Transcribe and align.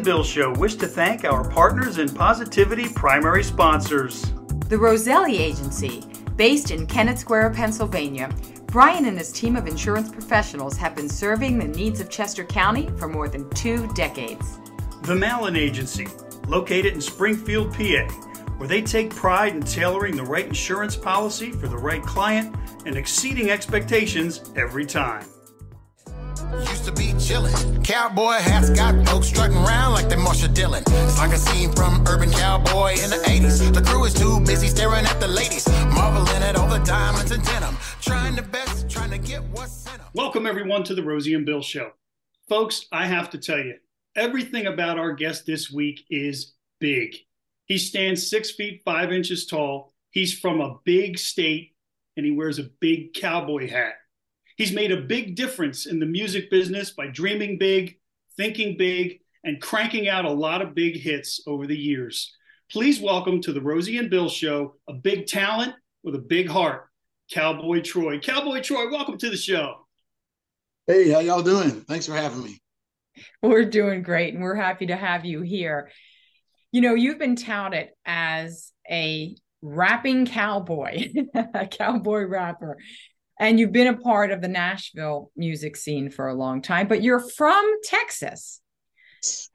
And 0.00 0.04
Bill 0.06 0.24
Show 0.24 0.54
wish 0.54 0.76
to 0.76 0.86
thank 0.86 1.26
our 1.26 1.46
partners 1.46 1.98
and 1.98 2.16
Positivity 2.16 2.88
primary 2.88 3.44
sponsors. 3.44 4.32
The 4.70 4.78
Roselli 4.78 5.36
Agency, 5.36 6.02
based 6.36 6.70
in 6.70 6.86
Kennett 6.86 7.18
Square, 7.18 7.50
Pennsylvania, 7.50 8.34
Brian 8.68 9.04
and 9.04 9.18
his 9.18 9.30
team 9.30 9.56
of 9.56 9.66
insurance 9.66 10.10
professionals 10.10 10.78
have 10.78 10.96
been 10.96 11.06
serving 11.06 11.58
the 11.58 11.66
needs 11.66 12.00
of 12.00 12.08
Chester 12.08 12.46
County 12.46 12.88
for 12.96 13.08
more 13.08 13.28
than 13.28 13.46
two 13.50 13.92
decades. 13.92 14.58
The 15.02 15.14
Mallon 15.14 15.54
Agency, 15.54 16.08
located 16.48 16.94
in 16.94 17.00
Springfield, 17.02 17.70
PA, 17.74 18.08
where 18.56 18.68
they 18.68 18.80
take 18.80 19.14
pride 19.14 19.54
in 19.54 19.60
tailoring 19.60 20.16
the 20.16 20.24
right 20.24 20.46
insurance 20.46 20.96
policy 20.96 21.52
for 21.52 21.68
the 21.68 21.76
right 21.76 22.02
client 22.04 22.56
and 22.86 22.96
exceeding 22.96 23.50
expectations 23.50 24.50
every 24.56 24.86
time. 24.86 25.26
Used 26.58 26.84
to 26.84 26.92
be 26.92 27.12
chillin'. 27.14 27.84
Cowboy 27.84 28.32
hats 28.32 28.70
got 28.70 29.06
folks 29.06 29.28
strutting 29.28 29.56
around 29.56 29.92
like 29.92 30.08
they 30.08 30.16
Marshal 30.16 30.48
Dillon. 30.48 30.82
It's 30.86 31.18
like 31.18 31.32
a 31.32 31.38
scene 31.38 31.72
from 31.72 32.04
Urban 32.06 32.30
Cowboy 32.30 32.92
in 32.92 33.10
the 33.10 33.22
80s. 33.24 33.72
The 33.72 33.82
crew 33.82 34.04
is 34.04 34.14
too 34.14 34.40
busy 34.40 34.68
staring 34.68 35.04
at 35.04 35.20
the 35.20 35.28
ladies, 35.28 35.68
marveling 35.94 36.42
at 36.42 36.56
all 36.56 36.68
the 36.68 36.84
diamonds 36.84 37.30
and 37.30 37.44
denim. 37.44 37.76
Trying 38.00 38.36
the 38.36 38.42
best, 38.42 38.90
trying 38.90 39.10
to 39.10 39.18
get 39.18 39.42
what's 39.44 39.84
them. 39.84 40.00
Welcome, 40.14 40.46
everyone, 40.46 40.82
to 40.84 40.94
the 40.94 41.02
Rosie 41.02 41.34
and 41.34 41.46
Bill 41.46 41.62
Show. 41.62 41.92
Folks, 42.48 42.86
I 42.90 43.06
have 43.06 43.30
to 43.30 43.38
tell 43.38 43.58
you, 43.58 43.76
everything 44.16 44.66
about 44.66 44.98
our 44.98 45.12
guest 45.12 45.46
this 45.46 45.70
week 45.70 46.04
is 46.10 46.54
big. 46.80 47.14
He 47.66 47.78
stands 47.78 48.28
six 48.28 48.50
feet 48.50 48.82
five 48.84 49.12
inches 49.12 49.46
tall. 49.46 49.92
He's 50.10 50.36
from 50.36 50.60
a 50.60 50.78
big 50.84 51.18
state 51.18 51.76
and 52.16 52.26
he 52.26 52.32
wears 52.32 52.58
a 52.58 52.68
big 52.80 53.14
cowboy 53.14 53.70
hat. 53.70 53.94
He's 54.60 54.74
made 54.74 54.92
a 54.92 55.00
big 55.00 55.36
difference 55.36 55.86
in 55.86 56.00
the 56.00 56.04
music 56.04 56.50
business 56.50 56.90
by 56.90 57.06
dreaming 57.06 57.56
big, 57.56 57.96
thinking 58.36 58.76
big, 58.76 59.20
and 59.42 59.58
cranking 59.58 60.06
out 60.06 60.26
a 60.26 60.30
lot 60.30 60.60
of 60.60 60.74
big 60.74 60.98
hits 60.98 61.40
over 61.46 61.66
the 61.66 61.74
years. 61.74 62.36
Please 62.70 63.00
welcome 63.00 63.40
to 63.40 63.54
the 63.54 63.62
Rosie 63.62 63.96
and 63.96 64.10
Bill 64.10 64.28
Show 64.28 64.74
a 64.86 64.92
big 64.92 65.26
talent 65.26 65.72
with 66.02 66.14
a 66.14 66.18
big 66.18 66.46
heart, 66.46 66.88
Cowboy 67.32 67.80
Troy. 67.80 68.18
Cowboy 68.18 68.60
Troy, 68.60 68.90
welcome 68.90 69.16
to 69.16 69.30
the 69.30 69.36
show. 69.38 69.86
Hey, 70.86 71.08
how 71.08 71.20
y'all 71.20 71.42
doing? 71.42 71.80
Thanks 71.88 72.04
for 72.04 72.12
having 72.12 72.44
me. 72.44 72.60
We're 73.42 73.64
doing 73.64 74.02
great, 74.02 74.34
and 74.34 74.42
we're 74.42 74.56
happy 74.56 74.88
to 74.88 74.96
have 74.96 75.24
you 75.24 75.40
here. 75.40 75.90
You 76.70 76.82
know, 76.82 76.92
you've 76.92 77.18
been 77.18 77.36
touted 77.36 77.88
as 78.04 78.72
a 78.90 79.36
rapping 79.62 80.26
cowboy, 80.26 81.14
a 81.54 81.66
cowboy 81.66 82.24
rapper 82.24 82.76
and 83.40 83.58
you've 83.58 83.72
been 83.72 83.86
a 83.86 83.96
part 83.96 84.30
of 84.30 84.42
the 84.42 84.48
Nashville 84.48 85.32
music 85.34 85.74
scene 85.74 86.10
for 86.10 86.28
a 86.28 86.34
long 86.34 86.60
time, 86.60 86.86
but 86.86 87.02
you're 87.02 87.18
from 87.18 87.64
Texas. 87.82 88.60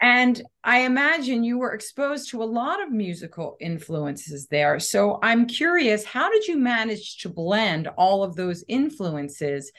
And 0.01 0.41
I 0.63 0.81
imagine 0.81 1.43
you 1.43 1.59
were 1.59 1.73
exposed 1.73 2.29
to 2.29 2.41
a 2.41 2.45
lot 2.45 2.81
of 2.81 2.91
musical 2.91 3.57
influences 3.59 4.47
there. 4.47 4.79
So 4.79 5.19
I'm 5.21 5.45
curious, 5.45 6.03
how 6.03 6.31
did 6.31 6.47
you 6.47 6.57
manage 6.57 7.19
to 7.19 7.29
blend 7.29 7.87
all 7.95 8.23
of 8.23 8.35
those 8.35 8.63
influences 8.67 9.71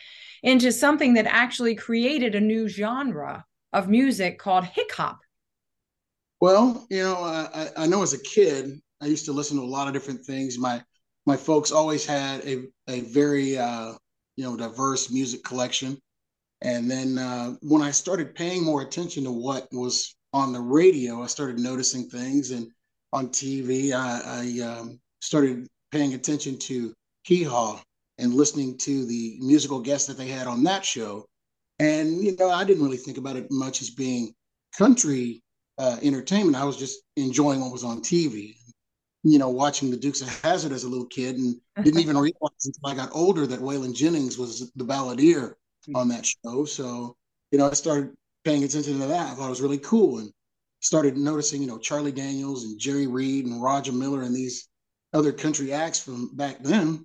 into 0.42 0.70
something 0.70 1.14
that 1.14 1.26
actually 1.26 1.74
created 1.74 2.34
a 2.34 2.40
new 2.40 2.68
genre 2.68 3.44
of 3.72 3.88
music 3.88 4.38
called 4.38 4.64
hick 4.64 4.92
hop? 4.92 5.18
Well, 6.40 6.86
you 6.90 7.02
know, 7.02 7.16
I, 7.16 7.70
I 7.76 7.86
know 7.86 8.02
as 8.02 8.12
a 8.12 8.22
kid, 8.22 8.80
I 9.00 9.06
used 9.06 9.24
to 9.26 9.32
listen 9.32 9.56
to 9.56 9.64
a 9.64 9.66
lot 9.66 9.88
of 9.88 9.94
different 9.94 10.24
things. 10.24 10.58
My 10.58 10.82
my 11.26 11.36
folks 11.36 11.72
always 11.72 12.06
had 12.06 12.44
a 12.46 12.64
a 12.88 13.00
very 13.00 13.58
uh, 13.58 13.92
you 14.36 14.44
know 14.44 14.56
diverse 14.56 15.10
music 15.10 15.44
collection. 15.44 15.98
And 16.62 16.90
then 16.90 17.18
uh, 17.18 17.54
when 17.60 17.82
I 17.82 17.90
started 17.90 18.34
paying 18.34 18.64
more 18.64 18.80
attention 18.80 19.24
to 19.24 19.32
what 19.32 19.68
was 19.72 20.14
on 20.32 20.52
the 20.52 20.60
radio, 20.60 21.22
I 21.22 21.26
started 21.26 21.58
noticing 21.58 22.08
things. 22.08 22.50
And 22.50 22.70
on 23.12 23.28
TV, 23.28 23.92
I, 23.92 24.20
I 24.24 24.66
um, 24.66 24.98
started 25.20 25.66
paying 25.92 26.14
attention 26.14 26.58
to 26.60 26.94
Hee 27.24 27.42
Haw 27.42 27.82
and 28.18 28.32
listening 28.32 28.78
to 28.78 29.04
the 29.04 29.36
musical 29.40 29.80
guests 29.80 30.06
that 30.08 30.16
they 30.16 30.28
had 30.28 30.46
on 30.46 30.62
that 30.62 30.84
show. 30.84 31.26
And 31.78 32.24
you 32.24 32.34
know, 32.36 32.50
I 32.50 32.64
didn't 32.64 32.84
really 32.84 32.96
think 32.96 33.18
about 33.18 33.36
it 33.36 33.50
much 33.50 33.82
as 33.82 33.90
being 33.90 34.32
country 34.78 35.42
uh, 35.76 35.98
entertainment. 36.02 36.56
I 36.56 36.64
was 36.64 36.78
just 36.78 37.00
enjoying 37.16 37.60
what 37.60 37.72
was 37.72 37.84
on 37.84 38.00
TV 38.00 38.54
you 39.26 39.38
know, 39.38 39.48
watching 39.48 39.90
the 39.90 39.96
Dukes 39.96 40.20
of 40.20 40.28
Hazzard 40.42 40.72
as 40.72 40.84
a 40.84 40.88
little 40.88 41.06
kid 41.06 41.36
and 41.36 41.56
didn't 41.82 42.00
even 42.02 42.16
realize 42.16 42.64
until 42.64 42.86
I 42.86 42.94
got 42.94 43.10
older 43.12 43.46
that 43.46 43.60
Waylon 43.60 43.94
Jennings 43.94 44.38
was 44.38 44.70
the 44.72 44.84
balladeer 44.84 45.54
hmm. 45.84 45.96
on 45.96 46.08
that 46.08 46.24
show. 46.26 46.64
So, 46.64 47.16
you 47.50 47.58
know, 47.58 47.68
I 47.68 47.72
started 47.74 48.14
paying 48.44 48.62
attention 48.62 49.00
to 49.00 49.06
that. 49.06 49.32
I 49.32 49.34
thought 49.34 49.46
it 49.46 49.50
was 49.50 49.60
really 49.60 49.78
cool 49.78 50.18
and 50.18 50.30
started 50.80 51.16
noticing, 51.16 51.60
you 51.60 51.66
know, 51.66 51.78
Charlie 51.78 52.12
Daniels 52.12 52.64
and 52.64 52.78
Jerry 52.78 53.08
Reed 53.08 53.46
and 53.46 53.62
Roger 53.62 53.92
Miller 53.92 54.22
and 54.22 54.34
these 54.34 54.68
other 55.12 55.32
country 55.32 55.72
acts 55.72 55.98
from 55.98 56.34
back 56.36 56.58
then. 56.60 57.04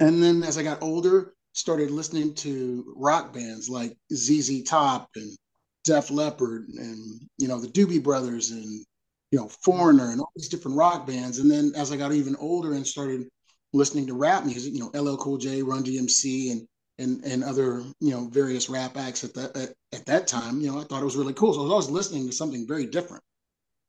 And 0.00 0.22
then 0.22 0.42
as 0.42 0.58
I 0.58 0.62
got 0.62 0.82
older, 0.82 1.34
started 1.54 1.90
listening 1.90 2.34
to 2.34 2.92
rock 2.96 3.32
bands 3.32 3.68
like 3.68 3.96
ZZ 4.12 4.62
Top 4.64 5.08
and 5.16 5.36
Def 5.84 6.10
Leppard 6.10 6.68
and, 6.68 7.20
you 7.38 7.48
know, 7.48 7.58
the 7.58 7.68
Doobie 7.68 8.02
Brothers 8.02 8.50
and 8.50 8.84
you 9.30 9.38
know, 9.38 9.48
Foreigner 9.48 10.10
and 10.10 10.20
all 10.20 10.32
these 10.34 10.48
different 10.48 10.76
rock 10.76 11.06
bands. 11.06 11.38
And 11.38 11.50
then 11.50 11.72
as 11.76 11.92
I 11.92 11.96
got 11.96 12.12
even 12.12 12.36
older 12.36 12.72
and 12.72 12.86
started 12.86 13.28
listening 13.72 14.06
to 14.06 14.14
rap 14.14 14.44
music, 14.44 14.72
you 14.72 14.80
know, 14.80 14.90
LL 14.98 15.16
Cool 15.16 15.38
J, 15.38 15.62
Run 15.62 15.84
DMC, 15.84 16.52
and 16.52 16.66
and 16.98 17.24
and 17.24 17.44
other 17.44 17.82
you 18.00 18.10
know 18.10 18.28
various 18.28 18.68
rap 18.68 18.96
acts 18.96 19.24
at 19.24 19.34
that 19.34 19.56
at, 19.56 19.74
at 19.92 20.06
that 20.06 20.26
time, 20.26 20.60
you 20.60 20.70
know, 20.70 20.80
I 20.80 20.84
thought 20.84 21.02
it 21.02 21.06
was 21.06 21.16
really 21.16 21.34
cool. 21.34 21.52
So 21.52 21.60
I 21.60 21.62
was 21.64 21.72
always 21.72 21.90
listening 21.90 22.26
to 22.26 22.32
something 22.32 22.66
very 22.66 22.86
different. 22.86 23.22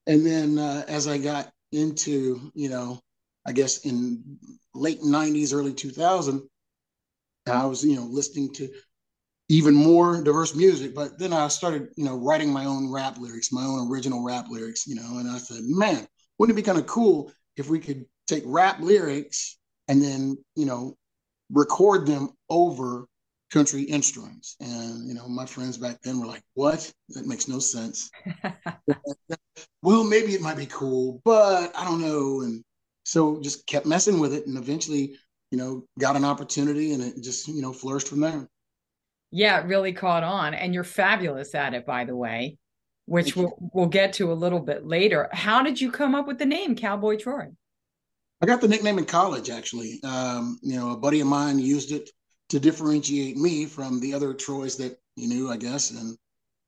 And 0.07 0.25
then 0.25 0.59
uh, 0.59 0.85
as 0.87 1.07
I 1.07 1.17
got 1.17 1.49
into, 1.71 2.51
you 2.53 2.69
know, 2.69 2.99
I 3.45 3.51
guess 3.51 3.79
in 3.85 4.37
late 4.73 5.01
'90s, 5.01 5.53
early 5.53 5.73
2000, 5.73 6.47
I 7.47 7.65
was 7.65 7.83
you 7.83 7.95
know 7.95 8.05
listening 8.05 8.53
to 8.55 8.69
even 9.49 9.73
more 9.73 10.23
diverse 10.23 10.55
music. 10.55 10.93
But 10.93 11.17
then 11.17 11.33
I 11.33 11.47
started, 11.47 11.89
you 11.97 12.05
know, 12.05 12.15
writing 12.15 12.53
my 12.53 12.65
own 12.65 12.91
rap 12.91 13.17
lyrics, 13.17 13.51
my 13.51 13.63
own 13.65 13.91
original 13.91 14.23
rap 14.23 14.45
lyrics, 14.49 14.87
you 14.87 14.95
know, 14.95 15.17
and 15.17 15.29
I 15.29 15.39
said, 15.39 15.63
man, 15.63 16.07
wouldn't 16.37 16.57
it 16.57 16.61
be 16.61 16.65
kind 16.65 16.77
of 16.77 16.85
cool 16.85 17.31
if 17.57 17.67
we 17.67 17.79
could 17.79 18.05
take 18.27 18.43
rap 18.45 18.79
lyrics 18.79 19.57
and 19.87 20.01
then, 20.01 20.37
you 20.55 20.65
know, 20.65 20.95
record 21.51 22.05
them 22.05 22.29
over 22.49 23.07
country 23.51 23.81
instruments? 23.81 24.55
And, 24.59 25.07
you 25.07 25.15
know, 25.15 25.27
my 25.27 25.47
friends 25.47 25.77
back 25.77 25.99
then 26.03 26.19
were 26.19 26.27
like, 26.27 26.43
what? 26.53 26.91
That 27.09 27.25
makes 27.25 27.47
no 27.47 27.57
sense. 27.57 28.11
well, 29.81 30.03
maybe 30.03 30.35
it 30.35 30.41
might 30.41 30.57
be 30.57 30.67
cool, 30.67 31.21
but 31.25 31.75
I 31.75 31.85
don't 31.85 32.01
know. 32.01 32.41
And 32.41 32.63
so 33.03 33.41
just 33.41 33.65
kept 33.65 33.87
messing 33.87 34.19
with 34.19 34.31
it 34.35 34.45
and 34.45 34.59
eventually, 34.59 35.15
you 35.49 35.57
know, 35.57 35.85
got 35.97 36.15
an 36.15 36.23
opportunity 36.23 36.93
and 36.93 37.01
it 37.01 37.15
just, 37.23 37.47
you 37.47 37.63
know, 37.63 37.73
flourished 37.73 38.07
from 38.07 38.19
there. 38.19 38.47
Yeah, 39.31 39.59
it 39.59 39.67
really 39.67 39.93
caught 39.93 40.23
on. 40.23 40.53
And 40.53 40.73
you're 40.73 40.83
fabulous 40.83 41.53
at 41.55 41.73
it, 41.73 41.85
by 41.85 42.05
the 42.05 42.15
way, 42.15 42.57
which 43.05 43.35
we'll, 43.35 43.55
we'll 43.73 43.87
get 43.87 44.13
to 44.13 44.31
a 44.31 44.33
little 44.33 44.59
bit 44.59 44.85
later. 44.85 45.29
How 45.31 45.61
did 45.63 45.79
you 45.79 45.91
come 45.91 46.15
up 46.15 46.27
with 46.27 46.39
the 46.39 46.45
name 46.45 46.75
Cowboy 46.75 47.17
Troy? 47.17 47.47
I 48.41 48.45
got 48.45 48.61
the 48.61 48.67
nickname 48.67 48.97
in 48.97 49.05
college, 49.05 49.49
actually. 49.49 49.99
Um, 50.03 50.57
you 50.61 50.77
know, 50.77 50.91
a 50.91 50.97
buddy 50.97 51.19
of 51.19 51.27
mine 51.27 51.59
used 51.59 51.91
it 51.91 52.09
to 52.49 52.59
differentiate 52.59 53.37
me 53.37 53.65
from 53.65 53.99
the 53.99 54.13
other 54.13 54.33
Troys 54.33 54.77
that 54.77 54.97
he 55.15 55.27
knew, 55.27 55.51
I 55.51 55.57
guess. 55.57 55.91
And, 55.91 56.17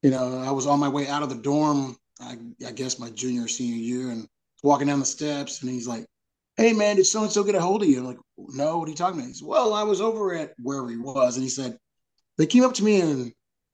you 0.03 0.11
know, 0.11 0.39
I 0.39 0.51
was 0.51 0.67
on 0.67 0.79
my 0.79 0.89
way 0.89 1.07
out 1.07 1.23
of 1.23 1.29
the 1.29 1.35
dorm, 1.35 1.97
I, 2.19 2.37
I 2.65 2.71
guess 2.71 2.99
my 2.99 3.09
junior 3.09 3.45
or 3.45 3.47
senior 3.47 3.77
year, 3.77 4.11
and 4.11 4.27
walking 4.63 4.87
down 4.87 4.99
the 4.99 5.05
steps, 5.05 5.61
and 5.61 5.71
he's 5.71 5.87
like, 5.87 6.05
Hey 6.57 6.73
man, 6.73 6.97
did 6.97 7.05
so 7.05 7.23
and 7.23 7.31
so 7.31 7.43
get 7.43 7.55
a 7.55 7.61
hold 7.61 7.81
of 7.81 7.89
you? 7.89 7.99
I'm 7.99 8.05
like, 8.05 8.19
no, 8.37 8.77
what 8.77 8.87
are 8.87 8.91
you 8.91 8.97
talking 8.97 9.19
about? 9.19 9.27
He's 9.27 9.41
Well, 9.41 9.73
I 9.73 9.83
was 9.83 10.01
over 10.01 10.35
at 10.35 10.53
where 10.61 10.87
he 10.87 10.97
was, 10.97 11.35
and 11.35 11.43
he 11.43 11.49
said, 11.49 11.77
they 12.41 12.47
came 12.47 12.63
up 12.63 12.73
to 12.73 12.83
me 12.83 13.01
and 13.01 13.31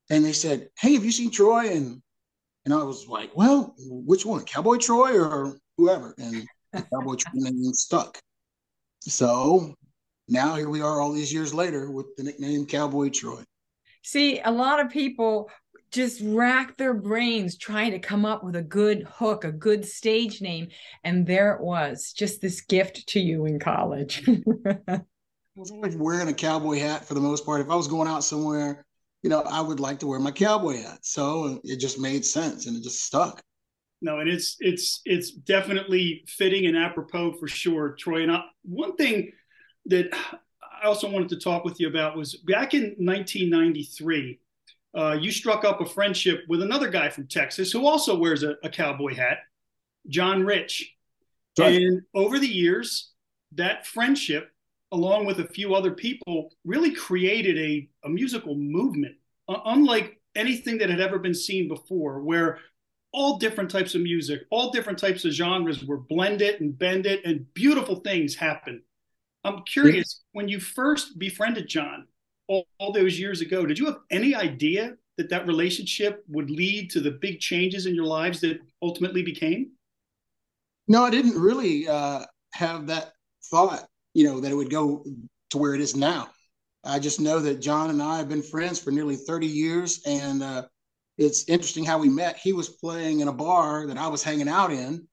and 0.10 0.26
they 0.26 0.34
said, 0.34 0.70
"Hey, 0.78 0.94
have 0.94 1.06
you 1.06 1.12
seen 1.12 1.32
Troy?" 1.32 1.70
and 1.72 2.02
and 2.66 2.74
I 2.74 2.84
was 2.84 3.08
like, 3.08 3.36
"Well, 3.36 3.74
which 3.78 4.26
one, 4.26 4.44
Cowboy 4.44 4.78
Troy 4.78 5.18
or 5.18 5.58
whoever?" 5.78 6.14
And 6.18 6.46
Cowboy 6.92 7.16
Troy 7.16 7.32
name 7.34 7.74
stuck. 7.74 8.20
So 9.00 9.74
now 10.28 10.56
here 10.56 10.70
we 10.70 10.82
are, 10.82 11.00
all 11.00 11.14
these 11.14 11.32
years 11.32 11.54
later, 11.54 11.90
with 11.90 12.08
the 12.18 12.24
nickname 12.24 12.66
Cowboy 12.66 13.10
Troy. 13.10 13.42
See, 14.04 14.42
a 14.42 14.52
lot 14.52 14.82
of 14.82 14.92
people 14.92 15.50
just 15.90 16.22
rack 16.22 16.76
their 16.76 16.94
brains 16.94 17.58
trying 17.58 17.92
to 17.92 18.00
come 18.00 18.26
up 18.26 18.44
with 18.44 18.58
a 18.58 18.62
good 18.62 19.08
hook, 19.10 19.46
a 19.46 19.52
good 19.52 19.86
stage 19.86 20.42
name, 20.42 20.68
and 21.06 21.26
there 21.26 21.54
it 21.54 21.62
was, 21.62 22.12
just 22.12 22.42
this 22.42 22.60
gift 22.60 23.08
to 23.08 23.22
you 23.22 23.46
in 23.46 23.60
college. 23.60 24.28
I 25.58 25.60
was 25.60 25.72
always 25.72 25.96
wearing 25.96 26.28
a 26.28 26.34
cowboy 26.34 26.78
hat 26.78 27.06
for 27.06 27.16
the 27.16 27.20
most 27.20 27.44
part. 27.44 27.62
If 27.62 27.72
I 27.72 27.76
was 27.76 27.88
going 27.88 28.08
out 28.08 28.24
somewhere, 28.24 28.86
you 29.24 29.30
know, 29.32 29.42
I 29.42 29.60
would 29.60 29.80
like 29.80 29.98
to 30.00 30.08
wear 30.08 30.20
my 30.20 30.30
cowboy 30.30 30.78
hat. 30.78 31.00
So 31.02 31.60
it 31.64 31.80
just 31.80 32.00
made 32.00 32.24
sense 32.24 32.68
and 32.68 32.78
it 32.78 32.84
just 32.84 33.04
stuck. 33.04 33.42
No, 34.00 34.20
and 34.20 34.30
it's 34.30 34.58
it's 34.60 35.02
it's 35.06 35.32
definitely 35.32 36.24
fitting 36.28 36.68
and 36.68 36.78
apropos 36.78 37.34
for 37.34 37.48
sure, 37.48 37.96
Troy. 37.98 38.22
And 38.22 38.32
I, 38.32 38.44
one 38.62 38.96
thing 38.96 39.32
that 39.88 40.16
I 40.62 40.86
also 40.86 41.10
wanted 41.10 41.30
to 41.30 41.40
talk 41.40 41.66
with 41.66 41.80
you 41.80 41.88
about 41.88 42.16
was 42.16 42.36
back 42.36 42.76
in 42.76 42.94
1993. 43.00 44.40
uh, 44.96 45.18
you 45.20 45.32
struck 45.32 45.66
up 45.66 45.82
a 45.82 45.86
friendship 45.88 46.42
with 46.48 46.62
another 46.62 46.90
guy 46.90 47.10
from 47.10 47.28
Texas 47.28 47.72
who 47.72 47.88
also 47.88 48.16
wears 48.16 48.44
a, 48.44 48.56
a 48.64 48.70
cowboy 48.70 49.16
hat, 49.16 49.40
John 50.08 50.44
Rich. 50.44 50.94
Right. 51.58 51.82
And 51.82 52.04
over 52.14 52.38
the 52.38 52.48
years, 52.48 53.12
that 53.54 53.88
friendship, 53.88 54.52
along 54.92 55.26
with 55.26 55.40
a 55.40 55.48
few 55.48 55.76
other 55.76 55.92
people, 55.92 56.52
really 56.66 56.94
created 56.94 57.58
a, 57.58 57.88
a 58.06 58.10
musical 58.10 58.56
movement, 58.56 59.16
uh, 59.50 59.60
unlike 59.66 60.20
anything 60.36 60.78
that 60.78 60.90
had 60.90 61.00
ever 61.00 61.20
been 61.20 61.34
seen 61.34 61.68
before, 61.68 62.22
where 62.22 62.60
all 63.12 63.38
different 63.38 63.72
types 63.72 63.96
of 63.96 64.02
music, 64.02 64.42
all 64.52 64.72
different 64.72 65.00
types 65.00 65.26
of 65.26 65.32
genres 65.32 65.84
were 65.84 65.98
blended 65.98 66.62
and 66.62 66.78
bended, 66.78 67.24
and 67.26 67.52
beautiful 67.54 67.98
things 67.98 68.36
happened. 68.36 68.82
I'm 69.44 69.64
curious, 69.64 70.22
yeah. 70.22 70.40
when 70.40 70.48
you 70.48 70.60
first 70.60 71.18
befriended 71.18 71.68
John 71.68 72.08
all, 72.48 72.68
all 72.80 72.92
those 72.92 73.20
years 73.20 73.42
ago, 73.42 73.66
did 73.66 73.80
you 73.80 73.86
have 73.86 74.00
any 74.12 74.36
idea 74.36 74.96
that 75.18 75.30
that 75.30 75.48
relationship 75.48 76.24
would 76.28 76.50
lead 76.50 76.92
to 76.92 77.00
the 77.00 77.12
big 77.12 77.40
changes 77.40 77.86
in 77.86 77.96
your 77.96 78.06
lives 78.06 78.42
that 78.42 78.60
ultimately 78.82 79.24
became? 79.24 79.72
No, 80.88 81.04
I 81.04 81.10
didn't 81.10 81.40
really 81.40 81.88
uh, 81.88 82.26
have 82.54 82.88
that 82.88 83.14
thought, 83.46 83.88
you 84.18 84.24
know, 84.24 84.40
that 84.40 84.52
it 84.52 84.56
would 84.56 84.72
go 84.72 85.06
to 85.52 85.58
where 85.60 85.76
it 85.76 85.80
is 85.80 85.96
now. 85.96 86.28
I 86.84 86.98
just 86.98 87.22
know 87.22 87.40
that 87.40 87.62
John 87.62 87.92
and 87.92 88.02
I 88.02 88.18
have 88.18 88.28
been 88.28 88.42
friends 88.42 88.80
for 88.80 88.90
nearly 88.90 89.16
30 89.16 89.46
years. 89.46 90.02
And 90.08 90.42
uh, 90.42 90.64
it's 91.20 91.48
interesting 91.48 91.86
how 91.86 92.00
we 92.00 92.10
met. 92.10 92.36
He 92.36 92.52
was 92.52 92.68
playing 92.68 93.20
in 93.20 93.28
a 93.28 93.32
bar 93.32 93.86
that 93.86 93.98
I 93.98 94.08
was 94.08 94.24
hanging 94.24 94.50
out 94.50 94.72
in. 94.72 95.08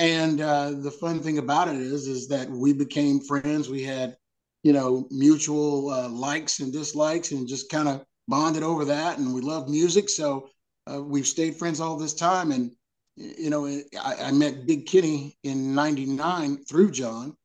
And 0.00 0.40
uh, 0.40 0.72
the 0.72 0.90
fun 0.90 1.20
thing 1.20 1.38
about 1.38 1.68
it 1.68 1.76
is, 1.76 2.08
is 2.08 2.26
that 2.28 2.50
we 2.50 2.72
became 2.72 3.20
friends. 3.20 3.68
We 3.68 3.84
had, 3.84 4.16
you 4.64 4.72
know, 4.72 5.06
mutual 5.12 5.90
uh, 5.90 6.08
likes 6.08 6.58
and 6.58 6.72
dislikes 6.72 7.30
and 7.30 7.46
just 7.46 7.70
kind 7.70 7.86
of 7.88 8.04
bonded 8.26 8.64
over 8.64 8.84
that. 8.86 9.18
And 9.18 9.32
we 9.32 9.40
love 9.40 9.68
music. 9.68 10.08
So 10.08 10.48
uh, 10.92 11.00
we've 11.00 11.28
stayed 11.28 11.54
friends 11.54 11.78
all 11.78 11.96
this 11.96 12.14
time. 12.14 12.50
And 12.50 12.72
you 13.14 13.50
know, 13.50 13.66
I, 13.68 14.16
I 14.20 14.32
met 14.32 14.66
Big 14.66 14.86
Kenny 14.86 15.38
in 15.44 15.76
'99 15.76 16.64
through 16.64 16.90
John. 16.90 17.36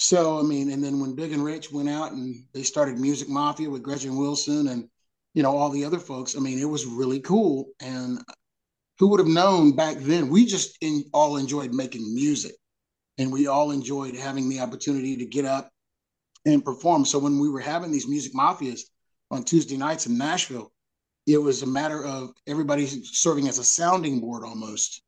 So 0.00 0.38
I 0.38 0.42
mean, 0.42 0.70
and 0.70 0.82
then 0.82 0.98
when 0.98 1.14
Big 1.14 1.30
and 1.32 1.44
Rich 1.44 1.70
went 1.70 1.90
out 1.90 2.12
and 2.12 2.42
they 2.54 2.62
started 2.62 2.96
MuzikMafia 2.96 3.70
with 3.70 3.82
Gretchen 3.82 4.16
Wilson 4.16 4.68
and 4.68 4.88
you 5.34 5.42
know 5.42 5.54
all 5.54 5.68
the 5.68 5.84
other 5.84 5.98
folks, 5.98 6.34
I 6.34 6.40
mean, 6.40 6.58
it 6.58 6.64
was 6.64 6.86
really 6.86 7.20
cool. 7.20 7.68
And 7.80 8.18
who 8.98 9.08
would 9.08 9.20
have 9.20 9.28
known 9.28 9.76
back 9.76 9.98
then? 9.98 10.30
We 10.30 10.46
just 10.46 10.78
in, 10.80 11.04
all 11.12 11.36
enjoyed 11.36 11.74
making 11.74 12.14
music, 12.14 12.54
and 13.18 13.30
we 13.30 13.46
all 13.46 13.72
enjoyed 13.72 14.16
having 14.16 14.48
the 14.48 14.60
opportunity 14.60 15.18
to 15.18 15.26
get 15.26 15.44
up 15.44 15.68
and 16.46 16.64
perform. 16.64 17.04
So 17.04 17.18
when 17.18 17.38
we 17.38 17.50
were 17.50 17.60
having 17.60 17.90
these 17.90 18.06
MuzikMafias 18.06 18.80
on 19.30 19.44
Tuesday 19.44 19.76
nights 19.76 20.06
in 20.06 20.16
Nashville, 20.16 20.72
it 21.26 21.36
was 21.36 21.60
a 21.62 21.66
matter 21.66 22.02
of 22.02 22.30
everybody 22.46 22.86
serving 22.86 23.48
as 23.48 23.58
a 23.58 23.64
sounding 23.64 24.20
board 24.20 24.44
almost 24.44 25.02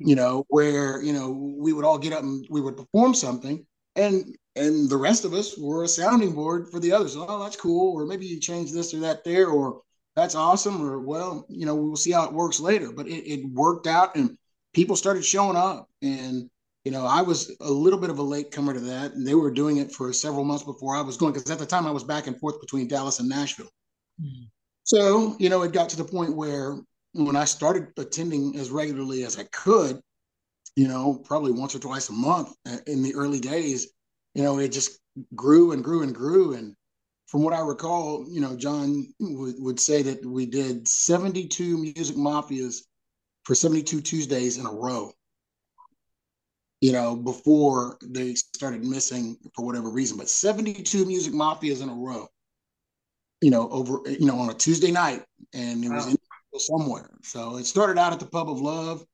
you 0.00 0.14
know, 0.14 0.44
where, 0.46 1.02
you 1.02 1.12
know, 1.12 1.30
we 1.58 1.72
would 1.72 1.84
all 1.84 1.98
get 1.98 2.12
up 2.12 2.22
and 2.22 2.46
we 2.48 2.60
would 2.60 2.76
perform 2.76 3.14
something 3.14 3.66
and 3.98 4.36
and 4.56 4.88
the 4.88 4.96
rest 4.96 5.24
of 5.24 5.34
us 5.34 5.56
were 5.58 5.84
a 5.84 5.88
sounding 5.88 6.32
board 6.32 6.68
for 6.70 6.80
the 6.80 6.92
others. 6.92 7.16
Oh, 7.16 7.42
that's 7.42 7.56
cool. 7.56 7.94
Or 7.94 8.06
maybe 8.06 8.26
you 8.26 8.40
change 8.40 8.72
this 8.72 8.94
or 8.94 9.00
that 9.00 9.24
there, 9.24 9.48
or 9.48 9.82
that's 10.16 10.34
awesome. 10.34 10.82
Or 10.82 10.98
well, 11.00 11.46
you 11.48 11.66
know, 11.66 11.74
we'll 11.74 11.96
see 11.96 12.12
how 12.12 12.24
it 12.24 12.32
works 12.32 12.58
later. 12.58 12.90
But 12.92 13.06
it, 13.06 13.30
it 13.30 13.52
worked 13.52 13.86
out 13.86 14.16
and 14.16 14.36
people 14.74 14.96
started 14.96 15.24
showing 15.24 15.56
up. 15.56 15.88
And, 16.02 16.50
you 16.84 16.90
know, 16.90 17.06
I 17.06 17.22
was 17.22 17.54
a 17.60 17.70
little 17.70 18.00
bit 18.00 18.10
of 18.10 18.18
a 18.18 18.22
late 18.22 18.50
comer 18.50 18.74
to 18.74 18.80
that. 18.80 19.12
And 19.12 19.26
they 19.26 19.34
were 19.36 19.50
doing 19.50 19.76
it 19.76 19.92
for 19.92 20.12
several 20.12 20.44
months 20.44 20.64
before 20.64 20.96
I 20.96 21.02
was 21.02 21.16
going, 21.16 21.32
because 21.34 21.50
at 21.50 21.58
the 21.58 21.66
time 21.66 21.86
I 21.86 21.92
was 21.92 22.04
back 22.04 22.26
and 22.26 22.38
forth 22.40 22.60
between 22.60 22.88
Dallas 22.88 23.20
and 23.20 23.28
Nashville. 23.28 23.70
Mm-hmm. 24.20 24.46
So, 24.82 25.36
you 25.38 25.50
know, 25.50 25.62
it 25.62 25.72
got 25.72 25.88
to 25.90 25.96
the 25.96 26.04
point 26.04 26.34
where 26.34 26.78
when 27.12 27.36
I 27.36 27.44
started 27.44 27.88
attending 27.96 28.56
as 28.56 28.70
regularly 28.70 29.24
as 29.24 29.38
I 29.38 29.44
could, 29.52 30.00
you 30.78 30.86
know, 30.86 31.20
probably 31.24 31.50
once 31.50 31.74
or 31.74 31.80
twice 31.80 32.08
a 32.08 32.12
month 32.12 32.54
uh, 32.64 32.76
in 32.86 33.02
the 33.02 33.12
early 33.16 33.40
days, 33.40 33.88
you 34.34 34.44
know, 34.44 34.60
it 34.60 34.70
just 34.70 35.00
grew 35.34 35.72
and 35.72 35.82
grew 35.82 36.04
and 36.04 36.14
grew. 36.14 36.54
And 36.54 36.76
from 37.26 37.42
what 37.42 37.52
I 37.52 37.58
recall, 37.62 38.24
you 38.28 38.40
know, 38.40 38.54
John 38.56 39.12
would, 39.18 39.56
would 39.58 39.80
say 39.80 40.02
that 40.02 40.24
we 40.24 40.46
did 40.46 40.86
72 40.86 41.76
music 41.78 42.14
mafias 42.14 42.82
for 43.42 43.56
72 43.56 44.00
Tuesdays 44.02 44.56
in 44.56 44.66
a 44.66 44.72
row, 44.72 45.10
you 46.80 46.92
know, 46.92 47.16
before 47.16 47.98
they 48.00 48.36
started 48.36 48.84
missing 48.84 49.36
for 49.56 49.66
whatever 49.66 49.90
reason, 49.90 50.16
but 50.16 50.30
72 50.30 51.04
music 51.06 51.32
mafias 51.32 51.82
in 51.82 51.88
a 51.88 51.94
row, 51.94 52.28
you 53.40 53.50
know, 53.50 53.68
over, 53.70 53.98
you 54.06 54.26
know, 54.26 54.38
on 54.38 54.50
a 54.50 54.54
Tuesday 54.54 54.92
night. 54.92 55.24
And 55.52 55.84
it 55.84 55.88
wow. 55.88 55.96
was 55.96 56.06
in 56.06 56.16
somewhere. 56.56 57.10
So 57.24 57.56
it 57.56 57.66
started 57.66 57.98
out 57.98 58.12
at 58.12 58.20
the 58.20 58.26
Pub 58.26 58.48
of 58.48 58.60
Love, 58.60 59.04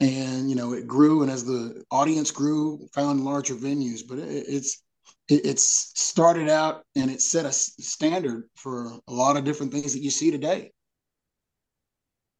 and 0.00 0.48
you 0.48 0.56
know 0.56 0.72
it 0.72 0.86
grew, 0.86 1.22
and 1.22 1.30
as 1.30 1.44
the 1.44 1.84
audience 1.90 2.30
grew, 2.30 2.86
found 2.92 3.24
larger 3.24 3.54
venues. 3.54 4.00
But 4.06 4.18
it, 4.18 4.44
it's 4.48 4.82
it, 5.28 5.44
it's 5.44 5.92
started 5.96 6.48
out 6.48 6.84
and 6.96 7.10
it 7.10 7.20
set 7.20 7.46
a 7.46 7.52
standard 7.52 8.48
for 8.56 8.92
a 9.08 9.12
lot 9.12 9.36
of 9.36 9.44
different 9.44 9.72
things 9.72 9.92
that 9.92 10.02
you 10.02 10.10
see 10.10 10.30
today. 10.30 10.70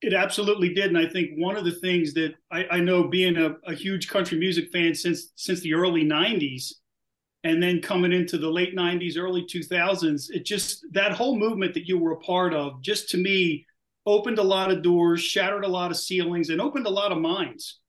It 0.01 0.15
absolutely 0.15 0.75
did, 0.75 0.87
and 0.87 0.99
I 0.99 1.09
think 1.09 1.31
one 1.37 1.57
of 1.57 1.65
the 1.65 1.73
things 1.73 2.15
that 2.15 2.35
I, 2.53 2.67
I 2.71 2.81
know, 2.81 3.09
being 3.09 3.37
a, 3.37 3.57
a 3.67 3.75
huge 3.75 4.09
country 4.09 4.39
music 4.39 4.71
fan 4.73 4.95
since 4.95 5.33
since 5.35 5.61
the 5.61 5.75
early 5.75 6.05
'90s, 6.05 6.75
and 7.45 7.63
then 7.63 7.81
coming 7.81 8.13
into 8.13 8.39
the 8.39 8.49
late 8.51 8.75
90s 8.75 9.17
early 9.17 9.45
2000s 9.45 10.31
it 10.31 10.45
just 10.45 10.85
that 10.93 11.13
whole 11.13 11.39
movement 11.39 11.75
that 11.75 11.89
you 11.89 11.99
were 11.99 12.13
a 12.13 12.21
part 12.21 12.55
of 12.55 12.81
just 12.83 13.09
to 13.11 13.17
me 13.17 13.67
opened 14.09 14.39
a 14.39 14.43
lot 14.43 14.71
of 14.71 14.83
doors, 14.83 15.21
shattered 15.21 15.65
a 15.65 15.69
lot 15.69 15.91
of 15.91 15.97
ceilings, 15.97 16.49
and 16.49 16.61
opened 16.61 16.87
a 16.87 16.91
lot 16.91 17.13
of 17.13 17.19
minds 17.19 17.81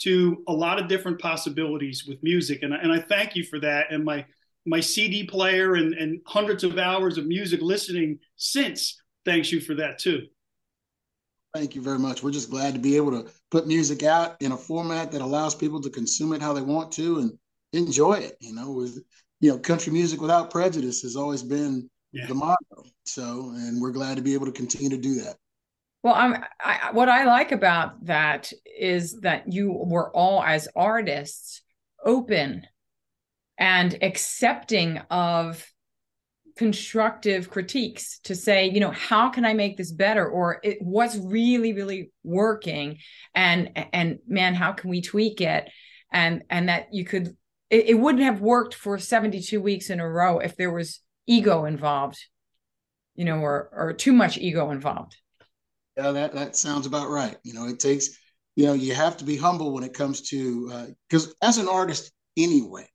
to 0.00 0.42
a 0.48 0.52
lot 0.52 0.80
of 0.80 0.88
different 0.88 1.20
possibilities 1.20 2.04
with 2.06 2.22
music. 2.22 2.62
And, 2.62 2.74
and 2.74 2.92
I 2.92 3.00
thank 3.00 3.36
you 3.36 3.44
for 3.44 3.60
that. 3.60 3.86
And 3.90 4.04
my 4.04 4.26
my 4.66 4.80
CD 4.80 5.24
player 5.24 5.74
and, 5.74 5.92
and 5.92 6.20
hundreds 6.26 6.64
of 6.64 6.78
hours 6.78 7.18
of 7.18 7.26
music 7.26 7.60
listening 7.60 8.18
since 8.36 8.98
thanks 9.26 9.52
you 9.52 9.60
for 9.60 9.74
that 9.74 9.98
too. 9.98 10.22
Thank 11.54 11.74
you 11.74 11.82
very 11.82 11.98
much. 11.98 12.22
We're 12.22 12.30
just 12.30 12.50
glad 12.50 12.72
to 12.72 12.80
be 12.80 12.96
able 12.96 13.10
to 13.10 13.30
put 13.50 13.66
music 13.66 14.02
out 14.02 14.36
in 14.40 14.52
a 14.52 14.56
format 14.56 15.12
that 15.12 15.20
allows 15.20 15.54
people 15.54 15.82
to 15.82 15.90
consume 15.90 16.32
it 16.32 16.40
how 16.40 16.54
they 16.54 16.62
want 16.62 16.92
to 16.92 17.18
and 17.18 17.38
enjoy 17.74 18.14
it. 18.14 18.38
You 18.40 18.54
know, 18.54 18.72
with 18.72 18.98
you 19.40 19.50
know, 19.50 19.58
country 19.58 19.92
music 19.92 20.20
without 20.20 20.50
prejudice 20.50 21.02
has 21.02 21.14
always 21.14 21.42
been 21.42 21.90
yeah. 22.12 22.26
the 22.26 22.34
motto. 22.34 22.84
So, 23.04 23.52
and 23.54 23.80
we're 23.80 23.92
glad 23.92 24.16
to 24.16 24.22
be 24.22 24.32
able 24.32 24.46
to 24.46 24.52
continue 24.52 24.88
to 24.88 24.96
do 24.96 25.16
that. 25.16 25.36
Well, 26.04 26.14
I'm, 26.14 26.44
I, 26.60 26.90
what 26.92 27.08
I 27.08 27.24
like 27.24 27.50
about 27.50 28.04
that 28.04 28.52
is 28.78 29.20
that 29.22 29.50
you 29.50 29.72
were 29.72 30.14
all, 30.14 30.42
as 30.42 30.68
artists, 30.76 31.62
open 32.04 32.66
and 33.56 33.96
accepting 34.02 34.98
of 35.08 35.66
constructive 36.58 37.48
critiques 37.48 38.18
to 38.24 38.34
say, 38.34 38.68
you 38.68 38.80
know, 38.80 38.90
how 38.90 39.30
can 39.30 39.46
I 39.46 39.54
make 39.54 39.78
this 39.78 39.92
better, 39.92 40.28
or 40.28 40.60
it, 40.62 40.76
what's 40.82 41.16
really, 41.16 41.72
really 41.72 42.12
working, 42.22 42.98
and 43.34 43.70
and 43.94 44.18
man, 44.28 44.54
how 44.54 44.72
can 44.72 44.90
we 44.90 45.00
tweak 45.00 45.40
it, 45.40 45.70
and 46.12 46.42
and 46.50 46.68
that 46.68 46.88
you 46.92 47.06
could, 47.06 47.34
it, 47.70 47.88
it 47.88 47.94
wouldn't 47.94 48.24
have 48.24 48.42
worked 48.42 48.74
for 48.74 48.98
seventy 48.98 49.40
two 49.40 49.62
weeks 49.62 49.88
in 49.88 50.00
a 50.00 50.08
row 50.08 50.38
if 50.38 50.54
there 50.56 50.70
was 50.70 51.00
ego 51.26 51.64
involved, 51.64 52.18
you 53.14 53.24
know, 53.24 53.38
or 53.38 53.70
or 53.72 53.92
too 53.94 54.12
much 54.12 54.36
ego 54.36 54.70
involved. 54.70 55.16
Yeah, 55.96 56.10
that 56.12 56.34
that 56.34 56.56
sounds 56.56 56.86
about 56.86 57.10
right. 57.10 57.36
You 57.44 57.54
know, 57.54 57.66
it 57.66 57.78
takes, 57.78 58.08
you 58.56 58.66
know, 58.66 58.72
you 58.72 58.94
have 58.94 59.16
to 59.18 59.24
be 59.24 59.36
humble 59.36 59.72
when 59.72 59.84
it 59.84 59.94
comes 59.94 60.22
to 60.30 60.88
because 61.08 61.28
uh, 61.28 61.32
as 61.42 61.58
an 61.58 61.68
artist 61.68 62.12
anyway, 62.36 62.88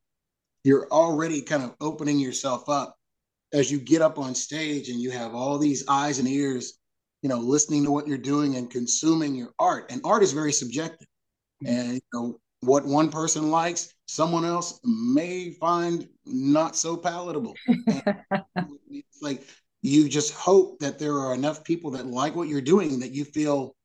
you're 0.63 0.87
already 0.91 1.41
kind 1.41 1.63
of 1.63 1.75
opening 1.79 2.19
yourself 2.19 2.67
up 2.67 2.95
as 3.53 3.71
you 3.71 3.79
get 3.79 4.01
up 4.01 4.19
on 4.19 4.35
stage 4.35 4.89
and 4.89 5.01
you 5.01 5.11
have 5.11 5.33
all 5.33 5.57
these 5.57 5.83
eyes 5.87 6.19
and 6.19 6.27
ears, 6.27 6.77
you 7.21 7.29
know, 7.29 7.39
listening 7.39 7.83
to 7.85 7.91
what 7.91 8.07
you're 8.07 8.17
doing 8.17 8.55
and 8.55 8.69
consuming 8.69 9.33
your 9.33 9.53
art. 9.59 9.91
And 9.91 10.01
art 10.03 10.21
is 10.21 10.33
very 10.33 10.51
subjective, 10.51 11.07
mm-hmm. 11.63 11.73
and 11.73 11.93
you 11.93 12.01
know 12.13 12.39
what 12.61 12.85
one 12.85 13.09
person 13.09 13.49
likes, 13.49 13.93
someone 14.07 14.43
else 14.43 14.79
may 14.83 15.51
find 15.51 16.07
not 16.25 16.75
so 16.75 16.97
palatable. 16.97 17.55
it's 17.67 19.21
like 19.21 19.45
you 19.81 20.09
just 20.09 20.33
hope 20.33 20.79
that 20.79 20.99
there 20.99 21.17
are 21.17 21.33
enough 21.33 21.63
people 21.63 21.91
that 21.91 22.05
like 22.05 22.35
what 22.35 22.47
you're 22.47 22.61
doing 22.61 22.99
that 22.99 23.11
you 23.11 23.23
feel 23.25 23.75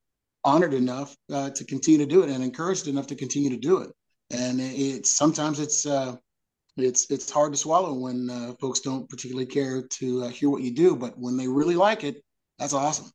honored 0.44 0.74
enough 0.74 1.16
uh, 1.32 1.50
to 1.50 1.64
continue 1.64 1.98
to 1.98 2.06
do 2.06 2.22
it 2.22 2.30
and 2.30 2.42
encouraged 2.42 2.88
enough 2.88 3.06
to 3.06 3.14
continue 3.14 3.50
to 3.50 3.56
do 3.56 3.78
it. 3.78 3.90
And 4.30 4.60
it's 4.60 5.10
sometimes 5.10 5.60
it's 5.60 5.86
uh, 5.86 6.16
it's 6.76 7.10
it's 7.10 7.30
hard 7.30 7.52
to 7.52 7.58
swallow 7.58 7.94
when 7.94 8.28
uh, 8.28 8.54
folks 8.60 8.80
don't 8.80 9.08
particularly 9.08 9.46
care 9.46 9.82
to 9.82 10.24
uh, 10.24 10.28
hear 10.28 10.50
what 10.50 10.62
you 10.62 10.74
do, 10.74 10.96
but 10.96 11.16
when 11.16 11.36
they 11.36 11.46
really 11.46 11.76
like 11.76 12.04
it, 12.04 12.22
that's 12.58 12.72
awesome. 12.72 13.10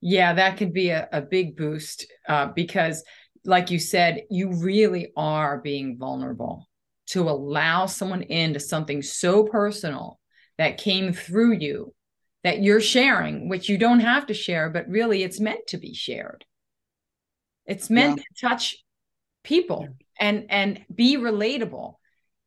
Yeah, 0.00 0.34
that 0.34 0.58
could 0.58 0.72
be 0.72 0.90
a, 0.90 1.08
a 1.12 1.22
big 1.22 1.56
boost 1.56 2.06
uh, 2.28 2.48
because, 2.54 3.02
like 3.44 3.70
you 3.70 3.78
said, 3.78 4.22
you 4.30 4.52
really 4.52 5.12
are 5.16 5.58
being 5.58 5.96
vulnerable 5.98 6.68
to 7.06 7.28
allow 7.28 7.86
someone 7.86 8.22
into 8.22 8.60
something 8.60 9.02
so 9.02 9.44
personal 9.44 10.20
that 10.58 10.78
came 10.78 11.12
through 11.12 11.54
you 11.54 11.92
that 12.44 12.62
you're 12.62 12.80
sharing, 12.80 13.48
which 13.48 13.68
you 13.68 13.78
don't 13.78 14.00
have 14.00 14.26
to 14.26 14.34
share, 14.34 14.70
but 14.70 14.88
really 14.88 15.22
it's 15.22 15.40
meant 15.40 15.66
to 15.68 15.78
be 15.78 15.94
shared. 15.94 16.44
It's 17.66 17.90
meant 17.90 18.18
yeah. 18.18 18.22
to 18.22 18.46
touch 18.46 18.76
people 19.42 19.88
and 20.20 20.46
and 20.50 20.84
be 20.94 21.16
relatable. 21.16 21.94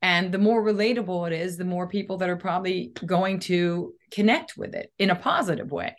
And 0.03 0.31
the 0.31 0.37
more 0.37 0.63
relatable 0.63 1.25
it 1.27 1.33
is, 1.33 1.57
the 1.57 1.65
more 1.65 1.89
people 1.89 2.17
that 2.17 2.29
are 2.29 2.37
probably 2.37 2.93
going 3.05 3.39
to 3.41 3.93
connect 4.11 4.55
with 4.55 4.75
it 4.75 4.93
in 4.99 5.09
a 5.09 5.15
positive 5.15 5.71
way. 5.71 5.95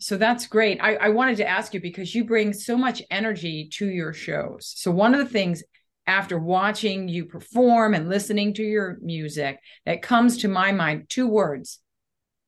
So 0.00 0.16
that's 0.16 0.48
great. 0.48 0.80
I, 0.82 0.96
I 0.96 1.08
wanted 1.10 1.36
to 1.36 1.48
ask 1.48 1.72
you 1.72 1.80
because 1.80 2.12
you 2.12 2.24
bring 2.24 2.52
so 2.52 2.76
much 2.76 3.00
energy 3.10 3.70
to 3.74 3.88
your 3.88 4.12
shows. 4.12 4.72
So 4.76 4.90
one 4.90 5.14
of 5.14 5.20
the 5.20 5.32
things 5.32 5.62
after 6.08 6.38
watching 6.38 7.08
you 7.08 7.24
perform 7.24 7.94
and 7.94 8.08
listening 8.08 8.52
to 8.54 8.64
your 8.64 8.98
music 9.00 9.60
that 9.86 10.02
comes 10.02 10.38
to 10.38 10.48
my 10.48 10.72
mind 10.72 11.06
two 11.08 11.28
words 11.28 11.78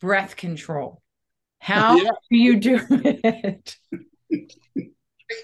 breath 0.01 0.37
control. 0.37 1.03
How 1.61 1.97
yeah. 1.97 2.11
do 2.31 2.37
you 2.37 2.61
do 2.61 2.81
it? 2.91 3.77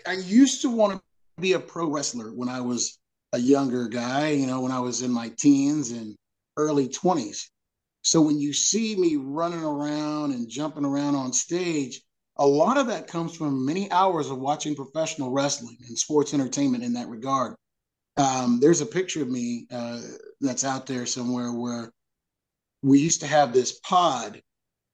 I 0.06 0.12
used 0.12 0.62
to 0.62 0.70
want 0.70 0.94
to 0.94 1.02
be 1.40 1.54
a 1.54 1.60
pro 1.60 1.90
wrestler 1.90 2.32
when 2.32 2.48
I 2.48 2.60
was 2.60 2.98
a 3.32 3.38
younger 3.38 3.88
guy, 3.88 4.30
you 4.30 4.46
know, 4.46 4.60
when 4.60 4.72
I 4.72 4.80
was 4.80 5.02
in 5.02 5.10
my 5.10 5.32
teens 5.38 5.90
and 5.90 6.14
early 6.56 6.88
20s. 6.88 7.48
So 8.02 8.20
when 8.20 8.38
you 8.38 8.52
see 8.52 8.96
me 8.96 9.16
running 9.16 9.62
around 9.62 10.32
and 10.32 10.48
jumping 10.48 10.84
around 10.84 11.14
on 11.14 11.32
stage, 11.32 12.02
a 12.36 12.46
lot 12.46 12.78
of 12.78 12.86
that 12.88 13.06
comes 13.06 13.34
from 13.36 13.64
many 13.64 13.90
hours 13.90 14.30
of 14.30 14.38
watching 14.38 14.74
professional 14.74 15.30
wrestling 15.30 15.76
and 15.86 15.98
sports 15.98 16.34
entertainment 16.34 16.84
in 16.84 16.92
that 16.94 17.08
regard. 17.08 17.54
Um, 18.16 18.58
there's 18.60 18.80
a 18.80 18.86
picture 18.86 19.22
of 19.22 19.30
me 19.30 19.66
uh, 19.70 20.00
that's 20.40 20.64
out 20.64 20.86
there 20.86 21.06
somewhere 21.06 21.52
where 21.52 21.92
we 22.82 22.98
used 22.98 23.20
to 23.20 23.26
have 23.26 23.52
this 23.52 23.78
pod 23.80 24.42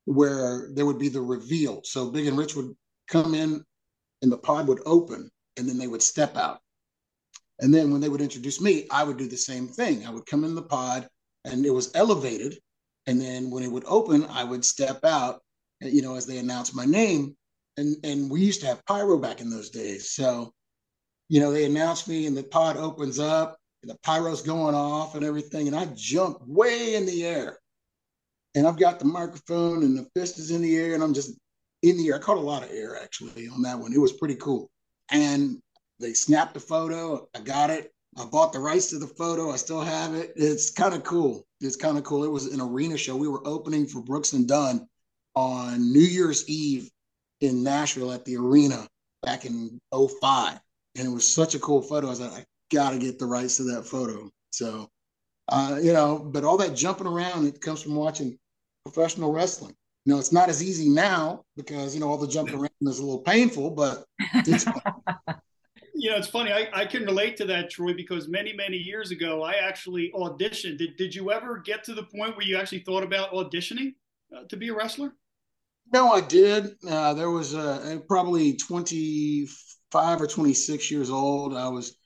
where 0.04 0.68
there 0.72 0.86
would 0.86 0.98
be 0.98 1.08
the 1.08 1.20
reveal. 1.20 1.80
So 1.84 2.10
Big 2.10 2.26
and 2.26 2.38
Rich 2.38 2.54
would 2.56 2.74
come 3.08 3.34
in 3.34 3.64
and 4.22 4.32
the 4.32 4.38
pod 4.38 4.68
would 4.68 4.80
open 4.86 5.30
and 5.56 5.68
then 5.68 5.78
they 5.78 5.86
would 5.86 6.02
step 6.02 6.36
out. 6.36 6.60
And 7.60 7.74
then 7.74 7.90
when 7.90 8.00
they 8.00 8.08
would 8.08 8.20
introduce 8.20 8.60
me, 8.60 8.86
I 8.90 9.04
would 9.04 9.16
do 9.16 9.28
the 9.28 9.36
same 9.36 9.68
thing. 9.68 10.06
I 10.06 10.10
would 10.10 10.26
come 10.26 10.44
in 10.44 10.54
the 10.54 10.62
pod 10.62 11.08
and 11.44 11.66
it 11.66 11.70
was 11.70 11.90
elevated. 11.94 12.58
And 13.06 13.20
then 13.20 13.50
when 13.50 13.62
it 13.62 13.72
would 13.72 13.84
open, 13.86 14.26
I 14.26 14.44
would 14.44 14.64
step 14.64 15.04
out, 15.04 15.42
you 15.80 16.02
know, 16.02 16.14
as 16.14 16.26
they 16.26 16.38
announced 16.38 16.74
my 16.74 16.84
name. 16.84 17.36
And, 17.76 17.96
and 18.04 18.30
we 18.30 18.40
used 18.40 18.60
to 18.60 18.66
have 18.66 18.84
pyro 18.86 19.18
back 19.18 19.40
in 19.40 19.50
those 19.50 19.70
days. 19.70 20.10
So, 20.10 20.52
you 21.28 21.40
know, 21.40 21.52
they 21.52 21.64
announced 21.64 22.08
me 22.08 22.26
and 22.26 22.36
the 22.36 22.42
pod 22.42 22.76
opens 22.76 23.18
up, 23.18 23.58
and 23.82 23.90
the 23.90 23.98
pyro's 24.02 24.42
going 24.42 24.74
off 24.74 25.14
and 25.14 25.24
everything. 25.24 25.68
And 25.68 25.76
I 25.76 25.86
jump 25.94 26.38
way 26.46 26.94
in 26.94 27.06
the 27.06 27.24
air 27.24 27.58
and 28.54 28.66
I've 28.66 28.78
got 28.78 28.98
the 28.98 29.04
microphone 29.04 29.82
and 29.82 29.96
the 29.96 30.08
fist 30.14 30.38
is 30.38 30.50
in 30.50 30.62
the 30.62 30.76
air 30.76 30.94
and 30.94 31.02
I'm 31.02 31.14
just 31.14 31.38
in 31.82 31.96
the 31.96 32.08
air. 32.08 32.16
I 32.16 32.18
caught 32.18 32.38
a 32.38 32.40
lot 32.40 32.64
of 32.64 32.70
air 32.70 32.96
actually 33.02 33.48
on 33.48 33.62
that 33.62 33.78
one. 33.78 33.92
It 33.92 34.00
was 34.00 34.12
pretty 34.12 34.36
cool. 34.36 34.70
And 35.10 35.58
they 36.00 36.12
snapped 36.12 36.54
the 36.54 36.60
photo. 36.60 37.28
I 37.34 37.40
got 37.40 37.70
it. 37.70 37.92
I 38.16 38.24
bought 38.24 38.52
the 38.52 38.58
rights 38.58 38.90
to 38.90 38.98
the 38.98 39.06
photo. 39.06 39.50
I 39.50 39.56
still 39.56 39.80
have 39.80 40.14
it. 40.14 40.32
It's 40.36 40.70
kind 40.70 40.94
of 40.94 41.04
cool. 41.04 41.46
It's 41.60 41.76
kind 41.76 41.98
of 41.98 42.04
cool. 42.04 42.24
It 42.24 42.30
was 42.30 42.46
an 42.46 42.60
arena 42.60 42.96
show. 42.96 43.16
We 43.16 43.28
were 43.28 43.46
opening 43.46 43.86
for 43.86 44.00
Brooks 44.00 44.32
and 44.32 44.48
Dunn 44.48 44.88
on 45.34 45.92
New 45.92 46.00
Year's 46.00 46.48
Eve 46.48 46.90
in 47.40 47.62
Nashville 47.62 48.12
at 48.12 48.24
the 48.24 48.36
arena 48.36 48.88
back 49.22 49.44
in 49.44 49.78
05. 49.92 50.58
And 50.96 51.06
it 51.06 51.10
was 51.10 51.32
such 51.32 51.54
a 51.54 51.60
cool 51.60 51.82
photo. 51.82 52.08
I 52.08 52.10
was 52.10 52.20
like, 52.20 52.32
I 52.32 52.44
got 52.72 52.90
to 52.90 52.98
get 52.98 53.18
the 53.18 53.26
rights 53.26 53.58
to 53.58 53.64
that 53.74 53.86
photo. 53.86 54.30
So 54.50 54.88
uh, 55.48 55.78
you 55.82 55.92
know, 55.92 56.18
but 56.18 56.44
all 56.44 56.56
that 56.58 56.74
jumping 56.74 57.06
around, 57.06 57.46
it 57.46 57.60
comes 57.60 57.82
from 57.82 57.94
watching 57.94 58.38
professional 58.84 59.32
wrestling. 59.32 59.74
You 60.04 60.14
know, 60.14 60.18
it's 60.18 60.32
not 60.32 60.48
as 60.48 60.62
easy 60.62 60.88
now 60.88 61.44
because, 61.56 61.94
you 61.94 62.00
know, 62.00 62.08
all 62.08 62.16
the 62.16 62.28
jumping 62.28 62.54
around 62.60 62.70
is 62.82 62.98
a 62.98 63.02
little 63.02 63.20
painful, 63.20 63.70
but 63.70 64.04
it's 64.34 64.64
you 65.94 66.10
know, 66.10 66.16
it's 66.16 66.28
funny. 66.28 66.52
I, 66.52 66.68
I 66.72 66.86
can 66.86 67.04
relate 67.04 67.36
to 67.38 67.44
that, 67.46 67.70
Troy, 67.70 67.92
because 67.92 68.28
many, 68.28 68.52
many 68.52 68.76
years 68.76 69.10
ago, 69.10 69.42
I 69.42 69.54
actually 69.54 70.12
auditioned. 70.14 70.78
Did, 70.78 70.96
did 70.96 71.14
you 71.14 71.32
ever 71.32 71.58
get 71.58 71.84
to 71.84 71.94
the 71.94 72.04
point 72.04 72.36
where 72.36 72.46
you 72.46 72.56
actually 72.56 72.80
thought 72.80 73.02
about 73.02 73.32
auditioning 73.32 73.94
uh, 74.34 74.44
to 74.48 74.56
be 74.56 74.68
a 74.68 74.74
wrestler? 74.74 75.12
No, 75.92 76.12
I 76.12 76.20
did. 76.20 76.76
Uh, 76.88 77.14
there 77.14 77.30
was 77.30 77.54
uh, 77.54 77.98
probably 78.06 78.56
25 78.56 80.20
or 80.20 80.26
26 80.26 80.90
years 80.90 81.10
old. 81.10 81.54
I 81.54 81.68
was 81.68 81.97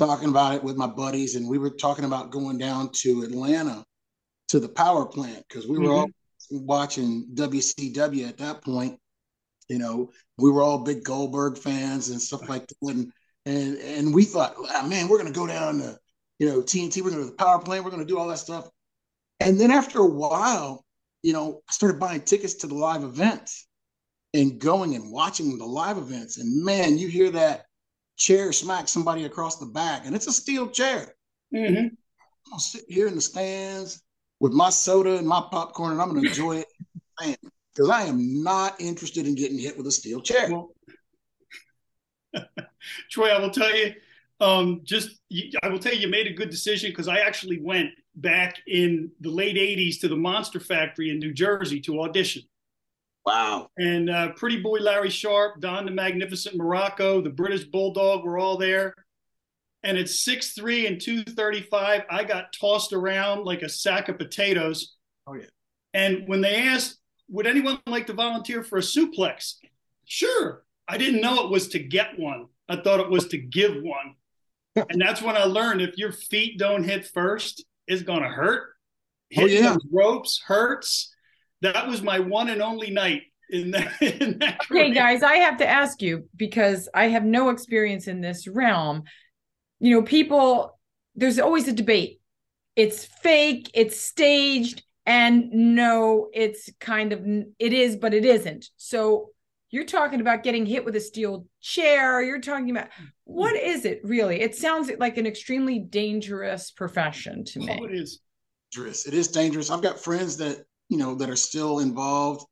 talking 0.00 0.30
about 0.30 0.54
it 0.54 0.64
with 0.64 0.76
my 0.76 0.86
buddies, 0.86 1.36
and 1.36 1.46
we 1.46 1.58
were 1.58 1.70
talking 1.70 2.06
about 2.06 2.30
going 2.30 2.56
down 2.56 2.90
to 2.92 3.22
Atlanta 3.22 3.84
to 4.48 4.58
the 4.58 4.68
power 4.68 5.04
plant 5.04 5.44
because 5.46 5.68
we 5.68 5.78
were 5.78 5.88
mm-hmm. 5.88 6.56
all 6.56 6.62
watching 6.62 7.26
WCW 7.34 8.26
at 8.28 8.38
that 8.38 8.62
point. 8.62 8.98
You 9.68 9.78
know, 9.78 10.10
we 10.38 10.50
were 10.50 10.62
all 10.62 10.78
big 10.78 11.04
Goldberg 11.04 11.58
fans 11.58 12.08
and 12.08 12.20
stuff 12.20 12.48
like 12.48 12.66
that, 12.66 12.76
and 12.82 13.12
and 13.44 13.76
and 13.76 14.14
we 14.14 14.24
thought, 14.24 14.54
oh, 14.56 14.88
man, 14.88 15.06
we're 15.06 15.18
gonna 15.18 15.32
go 15.32 15.46
down 15.46 15.78
to 15.78 15.98
you 16.38 16.48
know 16.48 16.62
TNT, 16.62 17.02
we're 17.02 17.10
gonna 17.10 17.24
do 17.24 17.30
the 17.30 17.36
power 17.36 17.60
plant, 17.60 17.84
we're 17.84 17.90
gonna 17.90 18.06
do 18.06 18.18
all 18.18 18.28
that 18.28 18.38
stuff. 18.38 18.68
And 19.38 19.60
then 19.60 19.70
after 19.70 20.00
a 20.00 20.06
while, 20.06 20.84
you 21.22 21.34
know, 21.34 21.60
I 21.68 21.72
started 21.72 22.00
buying 22.00 22.22
tickets 22.22 22.54
to 22.54 22.66
the 22.66 22.74
live 22.74 23.04
events 23.04 23.66
and 24.32 24.58
going 24.58 24.94
and 24.94 25.12
watching 25.12 25.58
the 25.58 25.66
live 25.66 25.98
events. 25.98 26.38
And 26.38 26.64
man, 26.64 26.96
you 26.96 27.08
hear 27.08 27.30
that 27.32 27.66
chair 28.20 28.52
smack 28.52 28.86
somebody 28.86 29.24
across 29.24 29.58
the 29.58 29.66
back, 29.66 30.04
and 30.04 30.14
it's 30.14 30.26
a 30.26 30.32
steel 30.32 30.68
chair. 30.68 31.14
Mm-hmm. 31.52 31.88
I'll 32.52 32.58
sit 32.58 32.84
here 32.88 33.08
in 33.08 33.14
the 33.14 33.20
stands 33.20 34.02
with 34.38 34.52
my 34.52 34.70
soda 34.70 35.16
and 35.16 35.26
my 35.26 35.42
popcorn, 35.50 35.92
and 35.92 36.02
I'm 36.02 36.10
going 36.10 36.22
to 36.22 36.28
enjoy 36.28 36.58
it 36.58 36.68
because 37.74 37.90
I 37.90 38.02
am 38.02 38.42
not 38.42 38.80
interested 38.80 39.26
in 39.26 39.34
getting 39.34 39.58
hit 39.58 39.76
with 39.76 39.86
a 39.86 39.92
steel 39.92 40.20
chair. 40.20 40.48
Well, 40.50 40.70
Troy, 43.10 43.28
I 43.28 43.40
will 43.40 43.50
tell 43.50 43.74
you, 43.74 43.94
um, 44.40 44.82
just 44.84 45.18
I 45.62 45.68
will 45.68 45.78
tell 45.78 45.94
you, 45.94 46.00
you 46.00 46.08
made 46.08 46.26
a 46.26 46.32
good 46.32 46.50
decision 46.50 46.90
because 46.90 47.08
I 47.08 47.18
actually 47.18 47.60
went 47.60 47.90
back 48.16 48.58
in 48.66 49.10
the 49.20 49.30
late 49.30 49.56
'80s 49.56 50.00
to 50.00 50.08
the 50.08 50.16
Monster 50.16 50.60
Factory 50.60 51.10
in 51.10 51.18
New 51.18 51.32
Jersey 51.32 51.80
to 51.80 52.02
audition. 52.02 52.42
Wow. 53.26 53.68
And 53.76 54.10
uh, 54.10 54.32
Pretty 54.32 54.60
Boy 54.60 54.78
Larry 54.78 55.10
Sharpe, 55.10 55.60
Don 55.60 55.84
the 55.84 55.90
Magnificent 55.90 56.58
Muraco, 56.58 57.22
the 57.22 57.30
British 57.30 57.64
Bulldog 57.64 58.24
were 58.24 58.38
all 58.38 58.56
there. 58.56 58.94
And 59.82 59.96
at 59.96 60.06
6'3 60.06 60.86
and 60.86 61.00
235, 61.00 62.02
I 62.10 62.24
got 62.24 62.52
tossed 62.52 62.92
around 62.92 63.44
like 63.44 63.62
a 63.62 63.68
sack 63.68 64.08
of 64.08 64.18
potatoes. 64.18 64.96
Oh, 65.26 65.34
yeah. 65.34 65.46
And 65.94 66.28
when 66.28 66.40
they 66.40 66.56
asked, 66.56 66.98
would 67.28 67.46
anyone 67.46 67.80
like 67.86 68.06
to 68.08 68.12
volunteer 68.12 68.62
for 68.62 68.78
a 68.78 68.82
suplex? 68.82 69.54
Sure. 70.04 70.64
I 70.88 70.98
didn't 70.98 71.20
know 71.20 71.44
it 71.44 71.50
was 71.50 71.68
to 71.68 71.78
get 71.78 72.18
one. 72.18 72.46
I 72.68 72.76
thought 72.76 73.00
it 73.00 73.10
was 73.10 73.28
to 73.28 73.38
give 73.38 73.82
one. 73.82 74.14
and 74.76 75.00
that's 75.00 75.22
when 75.22 75.36
I 75.36 75.44
learned 75.44 75.80
if 75.80 75.96
your 75.96 76.12
feet 76.12 76.58
don't 76.58 76.84
hit 76.84 77.06
first, 77.06 77.64
it's 77.86 78.02
going 78.02 78.22
to 78.22 78.28
hurt. 78.28 78.70
Hitting 79.30 79.64
oh, 79.64 79.70
yeah. 79.70 79.76
ropes 79.92 80.42
hurts 80.44 81.09
that 81.62 81.86
was 81.86 82.02
my 82.02 82.18
one 82.18 82.48
and 82.48 82.62
only 82.62 82.90
night 82.90 83.22
in 83.50 83.70
that. 83.72 83.92
In 84.00 84.38
that 84.38 84.60
okay, 84.70 84.92
guys, 84.92 85.22
I 85.22 85.36
have 85.36 85.58
to 85.58 85.68
ask 85.68 86.00
you 86.02 86.28
because 86.36 86.88
I 86.94 87.08
have 87.08 87.24
no 87.24 87.50
experience 87.50 88.06
in 88.06 88.20
this 88.20 88.46
realm. 88.46 89.04
You 89.80 89.96
know, 89.96 90.02
people, 90.02 90.78
there's 91.14 91.38
always 91.38 91.68
a 91.68 91.72
debate. 91.72 92.20
It's 92.76 93.04
fake, 93.04 93.70
it's 93.74 94.00
staged, 94.00 94.84
and 95.04 95.50
no, 95.52 96.28
it's 96.32 96.70
kind 96.78 97.12
of, 97.12 97.26
it 97.58 97.72
is, 97.72 97.96
but 97.96 98.14
it 98.14 98.24
isn't. 98.24 98.70
So 98.76 99.30
you're 99.70 99.84
talking 99.84 100.20
about 100.20 100.42
getting 100.42 100.66
hit 100.66 100.84
with 100.84 100.96
a 100.96 101.00
steel 101.00 101.46
chair. 101.60 102.22
You're 102.22 102.40
talking 102.40 102.70
about 102.70 102.88
what 103.24 103.54
is 103.56 103.84
it 103.84 104.00
really? 104.04 104.40
It 104.40 104.54
sounds 104.56 104.90
like 104.98 105.16
an 105.16 105.26
extremely 105.26 105.78
dangerous 105.78 106.70
profession 106.70 107.44
to 107.46 107.60
me. 107.60 107.78
Oh, 107.80 107.84
it 107.84 107.94
is 107.94 108.20
dangerous. 108.72 109.06
It 109.06 109.14
is 109.14 109.28
dangerous. 109.28 109.70
I've 109.70 109.82
got 109.82 109.98
friends 109.98 110.36
that 110.38 110.64
you 110.90 110.98
know 110.98 111.14
that 111.14 111.30
are 111.30 111.36
still 111.36 111.78
involved. 111.78 112.44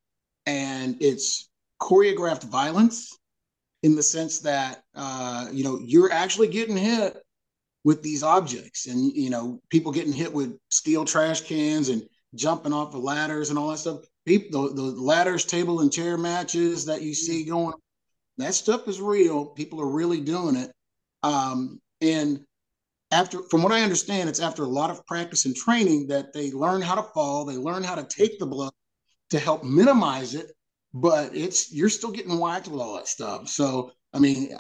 And 0.47 0.97
it's 1.01 1.51
choreographed 1.83 2.45
violence 2.45 3.19
in 3.83 3.95
the 3.95 4.03
sense 4.03 4.41
that 4.41 4.83
uh, 4.95 5.49
you 5.53 5.65
know 5.65 5.79
you're 5.85 6.11
actually 6.11 6.49
getting 6.49 6.77
hit 6.77 7.19
with 7.85 8.03
these 8.03 8.23
objects 8.23 8.87
and 8.87 9.15
you 9.15 9.29
know 9.29 9.61
people 9.69 9.93
getting 9.93 10.13
hit 10.13 10.33
with 10.33 10.59
steel 10.71 11.05
trash 11.05 11.43
cans 11.43 11.91
and 11.91 12.03
jumping 12.35 12.73
off 12.73 12.95
of 12.95 13.03
ladders 13.03 13.51
and 13.51 13.59
all 13.59 13.69
that 13.69 13.79
stuff. 13.79 14.01
People 14.25 14.69
the, 14.69 14.83
the 14.83 14.83
ladders 14.83 15.45
table 15.45 15.81
and 15.81 15.93
chair 15.93 16.17
matches 16.17 16.87
that 16.87 17.03
you 17.03 17.13
see 17.13 17.45
going 17.45 17.75
that 18.39 18.55
stuff 18.55 18.89
is 18.89 19.01
real. 19.01 19.47
People 19.47 19.81
are 19.81 19.91
really 19.91 20.21
doing 20.21 20.57
it. 20.57 20.73
Um, 21.23 21.81
and 22.01 22.45
after 23.11 23.43
from 23.51 23.63
what 23.63 23.73
I 23.73 23.83
understand, 23.83 24.29
it's 24.29 24.41
after 24.41 24.65
a 24.65 24.69
lot 24.69 24.91
of 24.91 25.07
practice 25.07 25.45
and 25.47 25.57
training 25.57 26.09
that 26.09 26.33
they 26.33 26.51
learn 26.51 26.83
how 26.83 26.95
to 26.95 27.03
fall, 27.03 27.45
they 27.45 27.57
learn 27.57 27.83
how 27.83 27.95
to 27.95 28.05
take 28.05 28.39
the 28.39 28.47
blow 28.47 28.71
to 29.31 29.39
help 29.39 29.65
minimize 29.65 30.35
it, 30.35 30.53
but 30.95 31.35
it's 31.35 31.73
you're 31.73 31.89
still 31.89 32.11
getting 32.11 32.39
whacked 32.39 32.69
with 32.69 32.81
all 32.81 32.97
that 32.97 33.09
stuff. 33.09 33.49
So 33.49 33.93
I 34.13 34.19
mean, 34.19 34.55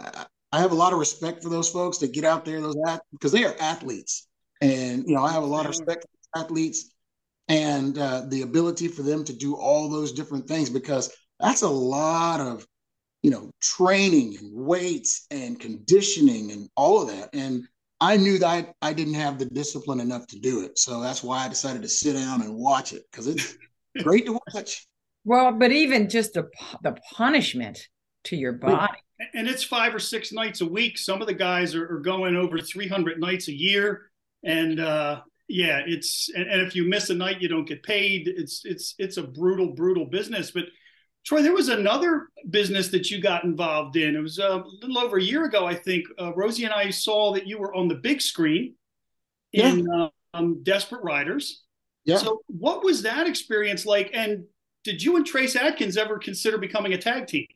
I, 0.52 0.60
have 0.60 0.72
a 0.72 0.76
lot 0.76 0.92
of 0.92 0.98
respect 0.98 1.42
for 1.42 1.48
those 1.48 1.70
folks 1.70 1.98
that 1.98 2.12
get 2.12 2.24
out 2.24 2.44
there, 2.44 2.60
those 2.60 2.76
because 3.12 3.32
they 3.32 3.44
are 3.44 3.56
athletes. 3.60 4.26
And 4.60 5.04
you 5.06 5.14
know, 5.14 5.22
I 5.22 5.32
have 5.32 5.42
a 5.42 5.46
lot 5.46 5.66
of 5.66 5.70
respect 5.70 6.06
for 6.32 6.40
athletes. 6.40 6.90
and 7.48 7.98
uh, 7.98 8.22
the 8.28 8.42
ability 8.42 8.88
for 8.88 9.02
them 9.02 9.24
to 9.24 9.32
do 9.32 9.56
all 9.56 9.88
those 9.88 10.12
different 10.12 10.46
things 10.46 10.70
because 10.70 11.14
that's 11.40 11.62
a 11.62 11.68
lot 11.68 12.40
of 12.40 12.66
you 13.22 13.30
know 13.30 13.50
training 13.60 14.36
and 14.38 14.50
weights 14.54 15.26
and 15.30 15.60
conditioning 15.60 16.52
and 16.52 16.68
all 16.76 17.02
of 17.02 17.08
that 17.08 17.30
and 17.32 17.66
i 18.00 18.16
knew 18.16 18.38
that 18.38 18.46
I, 18.46 18.88
I 18.90 18.92
didn't 18.92 19.14
have 19.14 19.38
the 19.38 19.46
discipline 19.46 20.00
enough 20.00 20.26
to 20.28 20.38
do 20.38 20.62
it. 20.64 20.78
So 20.78 21.00
that's 21.00 21.22
why 21.22 21.44
i 21.44 21.48
decided 21.48 21.82
to 21.82 21.88
sit 21.88 22.14
down 22.14 22.42
and 22.42 22.54
watch 22.54 22.92
it 22.92 23.04
because 23.10 23.26
it's 23.26 23.56
great 24.02 24.26
to 24.26 24.38
watch. 24.54 24.86
Well 25.24 25.52
but 25.52 25.72
even 25.72 26.08
just 26.08 26.34
the, 26.34 26.48
the 26.82 26.96
punishment 27.12 27.88
to 28.24 28.36
your 28.36 28.52
body. 28.52 28.92
and 29.34 29.48
it's 29.48 29.64
five 29.64 29.94
or 29.94 29.98
six 29.98 30.32
nights 30.32 30.60
a 30.60 30.66
week. 30.66 30.98
Some 30.98 31.20
of 31.20 31.26
the 31.26 31.34
guys 31.34 31.74
are, 31.74 31.96
are 31.96 32.00
going 32.00 32.36
over 32.36 32.58
300 32.58 33.18
nights 33.18 33.48
a 33.48 33.54
year. 33.54 34.10
And 34.44 34.80
uh 34.80 35.22
yeah 35.48 35.80
it's 35.86 36.28
and, 36.34 36.46
and 36.46 36.60
if 36.60 36.76
you 36.76 36.86
miss 36.88 37.08
a 37.10 37.14
night 37.14 37.40
you 37.40 37.48
don't 37.48 37.68
get 37.68 37.82
paid. 37.82 38.28
It's 38.28 38.62
it's 38.64 38.94
it's 38.98 39.16
a 39.16 39.22
brutal 39.22 39.74
brutal 39.74 40.04
business. 40.04 40.50
But 40.50 40.64
Troy, 41.24 41.42
there 41.42 41.52
was 41.52 41.68
another 41.68 42.28
business 42.48 42.88
that 42.88 43.10
you 43.10 43.20
got 43.20 43.44
involved 43.44 43.96
in. 43.96 44.16
It 44.16 44.20
was 44.20 44.38
uh, 44.38 44.62
a 44.62 44.68
little 44.80 44.98
over 44.98 45.18
a 45.18 45.22
year 45.22 45.44
ago, 45.44 45.66
I 45.66 45.74
think. 45.74 46.06
Uh, 46.18 46.32
Rosie 46.34 46.64
and 46.64 46.72
I 46.72 46.90
saw 46.90 47.32
that 47.34 47.46
you 47.46 47.58
were 47.58 47.74
on 47.74 47.88
the 47.88 47.96
big 47.96 48.20
screen 48.20 48.74
in 49.52 49.86
yeah. 49.86 50.08
um, 50.34 50.62
Desperate 50.62 51.02
Riders. 51.02 51.64
Yeah. 52.04 52.16
So, 52.16 52.40
what 52.46 52.82
was 52.82 53.02
that 53.02 53.26
experience 53.26 53.84
like? 53.84 54.10
And 54.14 54.44
did 54.84 55.02
you 55.02 55.16
and 55.16 55.26
Trace 55.26 55.56
Adkins 55.56 55.96
ever 55.96 56.18
consider 56.18 56.56
becoming 56.56 56.94
a 56.94 56.98
tag 56.98 57.26
team? 57.26 57.46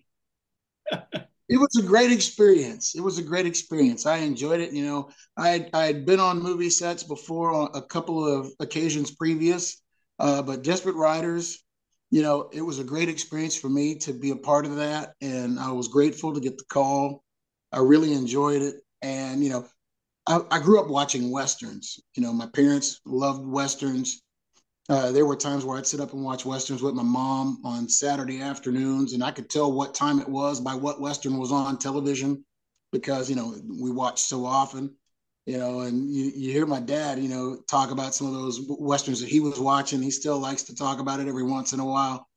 it 0.91 1.59
was 1.59 1.77
a 1.79 1.87
great 1.87 2.13
experience. 2.13 2.95
It 2.95 3.01
was 3.01 3.19
a 3.19 3.23
great 3.23 3.47
experience. 3.47 4.05
I 4.05 4.19
enjoyed 4.19 4.61
it. 4.61 4.73
You 4.73 4.85
know, 4.85 5.11
I 5.37 5.49
had, 5.49 5.71
I 5.73 5.87
had 5.87 6.05
been 6.05 6.21
on 6.21 6.43
movie 6.43 6.71
sets 6.71 7.03
before 7.03 7.53
on 7.53 7.71
a 7.75 7.83
couple 7.83 8.27
of 8.27 8.53
occasions 8.61 9.13
previous, 9.13 9.81
uh, 10.19 10.43
but 10.43 10.63
Desperate 10.63 10.97
Riders 10.97 11.65
you 12.13 12.21
know, 12.21 12.51
it 12.53 12.61
was 12.61 12.79
a 12.79 12.85
great 12.85 13.09
experience 13.09 13.57
for 13.57 13.71
me 13.71 13.95
to 13.95 14.13
be 14.13 14.33
a 14.33 14.37
part 14.37 14.67
of 14.67 14.77
that. 14.77 15.15
And 15.23 15.59
I 15.59 15.73
was 15.73 15.89
grateful 15.89 16.35
to 16.35 16.41
get 16.41 16.59
the 16.59 16.65
call. 16.65 17.25
I 17.73 17.79
really 17.79 18.13
enjoyed 18.13 18.61
it. 18.61 18.75
And, 19.01 19.43
you 19.43 19.49
know, 19.49 19.67
I, 20.27 20.41
I 20.51 20.59
grew 20.59 20.79
up 20.79 20.89
watching 20.89 21.31
Westerns. 21.31 21.99
You 22.15 22.23
know, 22.23 22.35
my 22.35 22.47
parents 22.47 23.01
loved 23.07 23.47
Westerns. 23.47 24.21
Uh, 24.91 25.11
there 25.11 25.25
were 25.25 25.37
times 25.37 25.65
where 25.65 25.79
I'd 25.79 25.87
sit 25.87 26.01
up 26.01 26.13
and 26.13 26.23
watch 26.23 26.45
Westerns 26.45 26.83
with 26.83 26.93
my 26.93 27.03
mom 27.03 27.63
on 27.65 27.89
Saturday 27.89 28.43
afternoons, 28.43 29.15
and 29.15 29.25
I 29.25 29.31
could 29.31 29.49
tell 29.49 29.73
what 29.73 29.95
time 29.95 30.21
it 30.21 30.29
was 30.29 30.61
by 30.61 30.75
what 30.75 31.01
Western 31.01 31.39
was 31.39 31.51
on 31.51 31.79
television 31.79 32.45
because, 32.93 33.31
you 33.31 33.37
know, 33.37 33.55
we 33.81 33.91
watched 33.91 34.27
so 34.27 34.45
often 34.45 34.95
you 35.47 35.59
know, 35.59 35.81
and 35.81 36.15
you, 36.15 36.31
you 36.35 36.53
hear 36.53 36.67
my 36.67 36.81
dad, 36.81 37.19
you 37.19 37.29
know, 37.29 37.59
talk 37.69 37.91
about 37.91 38.15
some 38.15 38.29
of 38.29 38.33
those 38.33 38.61
westerns 38.69 39.21
that 39.21 39.29
he 39.29 39.41
was 39.41 39.59
watching. 39.59 40.01
He 40.01 40.11
still 40.11 40.39
likes 40.39 40.63
to 40.65 40.75
talk 40.75 41.01
about 41.01 41.21
it 41.21 41.29
every 41.29 41.43
once 41.43 41.73
in 41.73 41.81
a 41.81 41.85
while. 41.85 42.29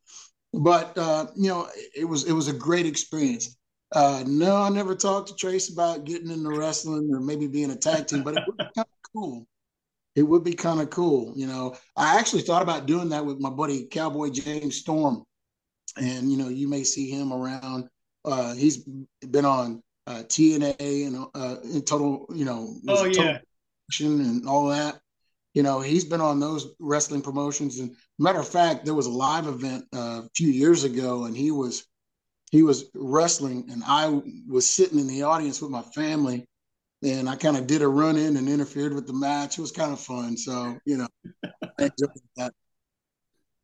But 0.54 0.98
uh, 0.98 1.28
you 1.36 1.50
know, 1.50 1.68
it 1.96 2.06
was 2.06 2.24
it 2.24 2.32
was 2.32 2.48
a 2.48 2.54
great 2.54 2.86
experience. 2.86 3.58
Uh, 3.92 4.24
no, 4.26 4.56
I 4.56 4.70
never 4.70 4.96
talked 4.96 5.30
to 5.30 5.36
Trace 5.36 5.72
about 5.72 6.06
getting 6.06 6.32
into 6.32 6.50
wrestling 6.58 7.10
or 7.14 7.20
maybe 7.20 7.48
being 7.48 7.72
a 7.72 7.76
tag 7.76 8.08
team, 8.08 8.24
but 8.24 8.36
it 8.36 8.44
would 8.48 8.58
be 8.58 8.64
kind 8.76 8.88
of 8.88 9.12
cool. 9.14 9.48
It 10.16 10.24
would 10.24 10.44
be 10.44 10.54
kind 10.54 10.80
of 10.80 10.90
cool, 10.90 11.34
you 11.36 11.46
know. 11.46 11.76
I 11.96 12.18
actually 12.18 12.42
thought 12.42 12.62
about 12.62 12.86
doing 12.86 13.10
that 13.10 13.26
with 13.26 13.40
my 13.40 13.50
buddy 13.50 13.86
Cowboy 13.86 14.30
James 14.30 14.78
Storm, 14.78 15.24
and 15.98 16.32
you 16.32 16.38
know, 16.38 16.48
you 16.48 16.68
may 16.68 16.84
see 16.84 17.10
him 17.10 17.32
around. 17.34 17.90
Uh, 18.24 18.56
he's 18.56 18.78
been 19.30 19.46
on 19.46 19.84
uh, 20.08 20.24
TNA 20.28 21.08
and 21.08 21.26
uh, 21.34 21.58
in 21.64 21.82
total, 21.84 22.26
you 22.34 22.46
know, 22.46 22.76
oh 22.88 23.06
yeah, 23.06 23.40
and 24.00 24.48
all 24.48 24.68
that. 24.68 25.00
You 25.54 25.64
know, 25.64 25.80
he's 25.80 26.04
been 26.04 26.22
on 26.22 26.40
those 26.40 26.76
wrestling 26.80 27.22
promotions. 27.22 27.80
And 27.80 27.96
matter 28.20 28.40
of 28.40 28.48
fact, 28.48 28.84
there 28.84 28.94
was 28.94 29.06
a 29.06 29.12
live 29.12 29.48
event 29.48 29.86
uh, 29.96 30.24
a 30.26 30.30
few 30.36 30.50
years 30.50 30.84
ago, 30.84 31.26
and 31.26 31.36
he 31.36 31.52
was 31.52 31.88
he 32.52 32.62
was 32.62 32.86
wrestling, 32.94 33.68
and 33.72 33.84
I 33.86 34.22
was 34.48 34.70
sitting 34.70 35.00
in 35.00 35.08
the 35.08 35.24
audience 35.24 35.62
with 35.62 35.72
my 35.72 35.82
family, 35.82 36.46
and 37.04 37.30
I 37.30 37.36
kind 37.36 37.58
of 37.58 37.68
did 37.68 37.82
a 37.82 37.88
run 37.88 38.18
in 38.18 38.38
and 38.38 38.50
interfered 38.50 38.94
with 38.94 39.08
the 39.08 39.14
match. 39.14 39.58
It 39.58 39.62
was 39.62 39.72
kind 39.72 39.94
of 39.94 40.00
fun. 40.00 40.38
So 40.38 40.78
you 40.86 40.98
know, 40.98 41.08
I 41.44 41.84
enjoyed 41.84 42.22
that 42.38 42.54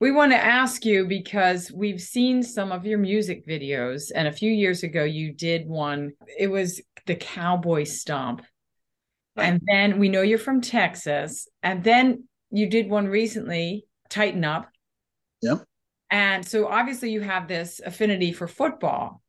we 0.01 0.09
want 0.09 0.31
to 0.31 0.43
ask 0.43 0.83
you 0.83 1.05
because 1.05 1.71
we've 1.71 2.01
seen 2.01 2.41
some 2.41 2.71
of 2.71 2.87
your 2.87 2.97
music 2.97 3.45
videos 3.45 4.11
and 4.13 4.27
a 4.27 4.31
few 4.31 4.51
years 4.51 4.81
ago 4.81 5.03
you 5.03 5.31
did 5.31 5.67
one. 5.67 6.13
It 6.39 6.47
was 6.47 6.81
the 7.05 7.15
cowboy 7.15 7.83
stomp. 7.85 8.41
Right. 9.37 9.45
and 9.47 9.61
then 9.65 9.97
we 9.97 10.09
know 10.09 10.23
you're 10.23 10.37
from 10.37 10.59
texas 10.59 11.47
and 11.63 11.85
then 11.85 12.25
you 12.49 12.67
did 12.67 12.89
one 12.89 13.07
recently 13.07 13.85
tighten 14.09 14.43
up. 14.43 14.69
Yep. 15.41 15.63
And 16.09 16.45
so 16.45 16.67
obviously 16.67 17.11
you 17.11 17.21
have 17.21 17.47
this 17.47 17.79
affinity 17.79 18.33
for 18.33 18.47
football. 18.47 19.21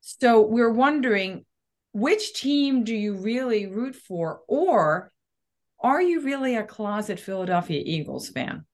So 0.00 0.40
we're 0.40 0.72
wondering 0.72 1.44
which 1.92 2.34
team 2.34 2.84
do 2.84 2.96
you 2.96 3.16
really 3.16 3.66
root 3.66 3.94
for 3.94 4.40
or 4.48 5.12
are 5.78 6.00
you 6.00 6.22
really 6.22 6.56
a 6.56 6.64
closet 6.64 7.20
philadelphia 7.20 7.80
eagles 7.84 8.30
fan 8.30 8.64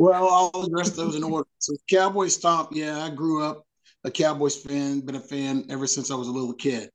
well, 0.00 0.50
I'll 0.54 0.62
address 0.64 0.90
those 0.90 1.14
in 1.14 1.22
order. 1.22 1.46
So, 1.58 1.74
Cowboy 1.90 2.28
Stomp, 2.28 2.70
yeah, 2.72 3.04
I 3.04 3.10
grew 3.10 3.44
up 3.44 3.66
a 4.04 4.10
Cowboys 4.10 4.56
fan, 4.56 5.00
been 5.00 5.16
a 5.16 5.20
fan 5.20 5.66
ever 5.68 5.86
since 5.86 6.10
I 6.10 6.14
was 6.14 6.26
a 6.26 6.32
little 6.32 6.54
kid. 6.54 6.88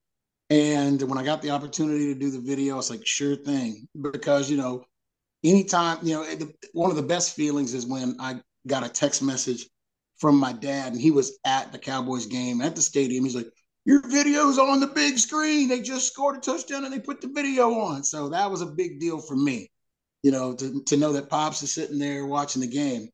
And 0.49 0.99
when 1.03 1.19
I 1.19 1.23
got 1.23 1.43
the 1.43 1.51
opportunity 1.51 2.11
to 2.11 2.19
do 2.19 2.31
the 2.31 2.39
video, 2.39 2.73
I 2.73 2.77
was 2.77 2.89
like, 2.89 3.05
sure 3.05 3.35
thing. 3.35 3.87
Because, 4.11 4.49
you 4.49 4.57
know, 4.57 4.85
anytime, 5.43 5.99
you 6.01 6.15
know, 6.15 6.47
one 6.73 6.89
of 6.89 6.95
the 6.95 7.03
best 7.03 7.35
feelings 7.35 7.75
is 7.75 7.85
when 7.85 8.17
I 8.19 8.41
got 8.65 8.83
a 8.83 8.89
text 8.89 9.21
message 9.21 9.67
from 10.17 10.39
my 10.39 10.51
dad 10.51 10.93
and 10.93 10.99
he 10.99 11.11
was 11.11 11.37
at 11.45 11.71
the 11.71 11.77
Cowboys 11.77 12.25
game 12.25 12.59
at 12.59 12.75
the 12.75 12.81
stadium. 12.81 13.23
He's 13.23 13.35
like, 13.35 13.51
your 13.85 14.01
video's 14.09 14.57
on 14.57 14.79
the 14.79 14.87
big 14.87 15.19
screen. 15.19 15.67
They 15.67 15.81
just 15.81 16.07
scored 16.07 16.37
a 16.37 16.39
touchdown 16.39 16.85
and 16.85 16.91
they 16.91 16.99
put 16.99 17.21
the 17.21 17.27
video 17.27 17.71
on. 17.71 18.03
So 18.03 18.29
that 18.29 18.49
was 18.49 18.63
a 18.63 18.65
big 18.65 18.99
deal 18.99 19.19
for 19.19 19.35
me 19.35 19.69
you 20.25 20.31
know, 20.31 20.55
to, 20.55 20.81
to 20.85 20.97
know 20.97 21.13
that 21.13 21.29
Pops 21.29 21.61
is 21.61 21.71
sitting 21.71 21.99
there 21.99 22.25
watching 22.25 22.59
the 22.59 22.67
game. 22.67 23.09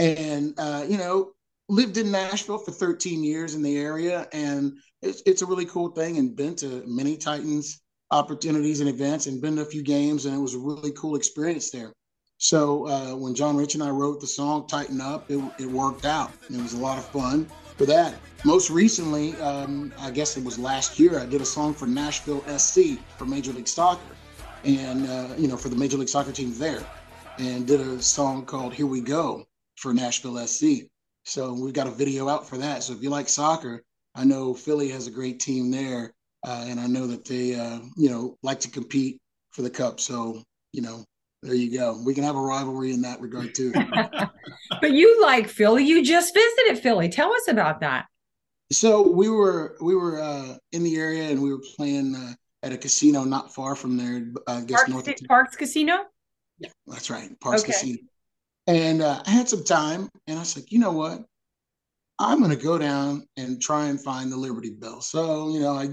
And, 0.00 0.52
uh, 0.58 0.84
you 0.88 0.98
know, 0.98 1.30
lived 1.68 1.96
in 1.96 2.10
Nashville 2.10 2.58
for 2.58 2.72
13 2.72 3.22
years 3.22 3.54
in 3.54 3.62
the 3.62 3.78
area. 3.78 4.26
And 4.32 4.72
it's, 5.00 5.22
it's 5.26 5.42
a 5.42 5.46
really 5.46 5.66
cool 5.66 5.90
thing 5.92 6.18
and 6.18 6.34
been 6.34 6.56
to 6.56 6.82
many 6.88 7.16
Titans 7.16 7.80
opportunities 8.10 8.80
and 8.80 8.88
events 8.88 9.28
and 9.28 9.40
been 9.40 9.54
to 9.54 9.62
a 9.62 9.64
few 9.64 9.84
games. 9.84 10.26
And 10.26 10.34
it 10.34 10.40
was 10.40 10.54
a 10.54 10.58
really 10.58 10.90
cool 10.98 11.14
experience 11.14 11.70
there. 11.70 11.92
So 12.38 12.88
uh, 12.88 13.14
when 13.14 13.32
John 13.32 13.56
Rich 13.56 13.74
and 13.74 13.84
I 13.84 13.90
wrote 13.90 14.20
the 14.20 14.26
song 14.26 14.66
Tighten 14.66 15.00
Up, 15.00 15.30
it, 15.30 15.40
it 15.60 15.66
worked 15.66 16.04
out. 16.04 16.32
It 16.50 16.60
was 16.60 16.72
a 16.72 16.78
lot 16.78 16.98
of 16.98 17.04
fun 17.04 17.46
for 17.76 17.86
that. 17.86 18.16
Most 18.44 18.70
recently, 18.70 19.36
um, 19.36 19.94
I 20.00 20.10
guess 20.10 20.36
it 20.36 20.42
was 20.42 20.58
last 20.58 20.98
year, 20.98 21.20
I 21.20 21.26
did 21.26 21.42
a 21.42 21.46
song 21.46 21.74
for 21.74 21.86
Nashville 21.86 22.42
SC 22.58 22.98
for 23.16 23.24
Major 23.24 23.52
League 23.52 23.68
Soccer 23.68 24.16
and 24.64 25.06
uh, 25.06 25.34
you 25.36 25.48
know 25.48 25.56
for 25.56 25.68
the 25.68 25.76
Major 25.76 25.96
League 25.96 26.08
Soccer 26.08 26.32
team 26.32 26.56
there, 26.58 26.82
and 27.38 27.66
did 27.66 27.80
a 27.80 28.02
song 28.02 28.44
called 28.44 28.74
"Here 28.74 28.86
We 28.86 29.00
Go" 29.00 29.46
for 29.76 29.92
Nashville 29.94 30.46
SC. 30.46 30.88
So 31.24 31.52
we've 31.52 31.72
got 31.72 31.86
a 31.86 31.90
video 31.90 32.28
out 32.28 32.48
for 32.48 32.58
that. 32.58 32.82
So 32.82 32.92
if 32.92 33.02
you 33.02 33.10
like 33.10 33.28
soccer, 33.28 33.82
I 34.14 34.24
know 34.24 34.54
Philly 34.54 34.88
has 34.90 35.06
a 35.06 35.10
great 35.10 35.40
team 35.40 35.70
there, 35.70 36.14
uh, 36.46 36.64
and 36.66 36.80
I 36.80 36.86
know 36.86 37.06
that 37.06 37.24
they 37.24 37.54
uh, 37.54 37.80
you 37.96 38.10
know 38.10 38.36
like 38.42 38.60
to 38.60 38.70
compete 38.70 39.20
for 39.50 39.62
the 39.62 39.70
cup. 39.70 40.00
So 40.00 40.42
you 40.72 40.82
know 40.82 41.04
there 41.42 41.54
you 41.54 41.76
go. 41.76 42.00
We 42.04 42.14
can 42.14 42.24
have 42.24 42.36
a 42.36 42.40
rivalry 42.40 42.92
in 42.92 43.02
that 43.02 43.20
regard 43.20 43.54
too. 43.54 43.72
but 44.80 44.92
you 44.92 45.22
like 45.22 45.48
Philly. 45.48 45.84
You 45.84 46.04
just 46.04 46.34
visited 46.34 46.82
Philly. 46.82 47.08
Tell 47.08 47.32
us 47.32 47.48
about 47.48 47.80
that. 47.80 48.06
So 48.72 49.10
we 49.10 49.28
were 49.28 49.76
we 49.80 49.94
were 49.94 50.20
uh, 50.20 50.56
in 50.72 50.82
the 50.82 50.96
area 50.96 51.30
and 51.30 51.42
we 51.42 51.50
were 51.50 51.62
playing 51.76 52.14
uh, 52.14 52.34
at 52.62 52.72
a 52.72 52.78
casino 52.78 53.24
not 53.24 53.54
far 53.54 53.74
from 53.74 53.96
there. 53.96 54.26
Uh, 54.46 54.58
I 54.58 54.60
guess 54.62 54.84
Parx, 54.84 54.88
north 54.88 55.08
of 55.08 55.14
Parx 55.28 55.56
Casino. 55.56 56.04
Yeah, 56.58 56.70
that's 56.86 57.10
right, 57.10 57.38
Parx 57.40 57.60
okay. 57.60 57.72
Casino. 57.72 57.98
And 58.66 59.02
uh, 59.02 59.22
I 59.26 59.30
had 59.30 59.48
some 59.48 59.64
time, 59.64 60.08
and 60.26 60.36
I 60.36 60.40
was 60.40 60.56
like, 60.56 60.70
you 60.70 60.78
know 60.78 60.92
what? 60.92 61.24
I'm 62.18 62.38
going 62.38 62.50
to 62.50 62.62
go 62.62 62.76
down 62.76 63.26
and 63.38 63.60
try 63.60 63.86
and 63.88 64.00
find 64.00 64.30
the 64.30 64.36
Liberty 64.36 64.70
Bell. 64.70 65.00
So 65.00 65.50
you 65.50 65.60
know, 65.60 65.72
I 65.72 65.88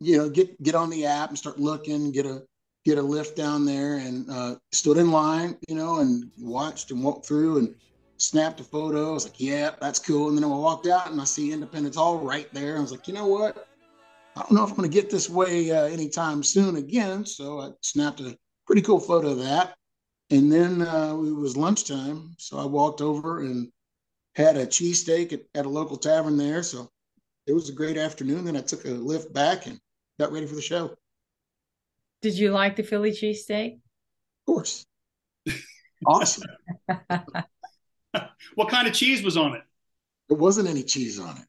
you 0.00 0.18
know 0.18 0.28
get 0.28 0.60
get 0.62 0.74
on 0.74 0.90
the 0.90 1.06
app 1.06 1.28
and 1.28 1.38
start 1.38 1.58
looking, 1.58 2.10
get 2.10 2.26
a 2.26 2.42
get 2.84 2.98
a 2.98 3.02
lift 3.02 3.36
down 3.36 3.64
there, 3.64 3.96
and 3.96 4.28
uh, 4.30 4.56
stood 4.72 4.96
in 4.96 5.12
line, 5.12 5.56
you 5.68 5.76
know, 5.76 6.00
and 6.00 6.30
watched 6.38 6.90
and 6.90 7.02
walked 7.02 7.26
through 7.26 7.58
and 7.58 7.74
snapped 8.18 8.58
a 8.60 8.64
photo. 8.64 9.10
I 9.10 9.12
was 9.12 9.24
like, 9.24 9.40
yeah, 9.40 9.70
that's 9.80 10.00
cool. 10.00 10.28
And 10.28 10.36
then 10.36 10.44
I 10.44 10.48
walked 10.48 10.88
out 10.88 11.10
and 11.10 11.20
I 11.20 11.24
see 11.24 11.52
Independence 11.52 11.96
Hall 11.96 12.18
right 12.18 12.52
there. 12.52 12.76
I 12.76 12.80
was 12.80 12.90
like, 12.90 13.06
you 13.06 13.14
know 13.14 13.26
what? 13.26 13.67
I 14.38 14.42
don't 14.42 14.52
know 14.52 14.62
if 14.62 14.70
I'm 14.70 14.76
going 14.76 14.88
to 14.88 14.94
get 14.94 15.10
this 15.10 15.28
way 15.28 15.72
uh, 15.72 15.86
anytime 15.86 16.44
soon 16.44 16.76
again. 16.76 17.26
So 17.26 17.60
I 17.60 17.70
snapped 17.82 18.20
a 18.20 18.38
pretty 18.66 18.82
cool 18.82 19.00
photo 19.00 19.30
of 19.30 19.38
that. 19.38 19.74
And 20.30 20.52
then 20.52 20.82
uh, 20.82 21.14
it 21.14 21.34
was 21.34 21.56
lunchtime. 21.56 22.36
So 22.38 22.56
I 22.56 22.64
walked 22.64 23.00
over 23.00 23.40
and 23.40 23.72
had 24.36 24.56
a 24.56 24.64
cheesesteak 24.64 25.32
at, 25.32 25.40
at 25.56 25.66
a 25.66 25.68
local 25.68 25.96
tavern 25.96 26.36
there. 26.36 26.62
So 26.62 26.88
it 27.48 27.52
was 27.52 27.68
a 27.68 27.72
great 27.72 27.96
afternoon. 27.96 28.44
Then 28.44 28.56
I 28.56 28.60
took 28.60 28.84
a 28.84 28.90
lift 28.90 29.32
back 29.32 29.66
and 29.66 29.80
got 30.20 30.30
ready 30.30 30.46
for 30.46 30.54
the 30.54 30.62
show. 30.62 30.94
Did 32.22 32.38
you 32.38 32.52
like 32.52 32.76
the 32.76 32.84
Philly 32.84 33.10
cheesesteak? 33.10 33.74
Of 33.74 34.46
course. 34.46 34.86
awesome. 36.06 36.44
what 38.54 38.68
kind 38.68 38.86
of 38.86 38.94
cheese 38.94 39.20
was 39.20 39.36
on 39.36 39.54
it? 39.54 39.62
There 40.28 40.38
wasn't 40.38 40.68
any 40.68 40.84
cheese 40.84 41.18
on 41.18 41.38
it. 41.38 41.47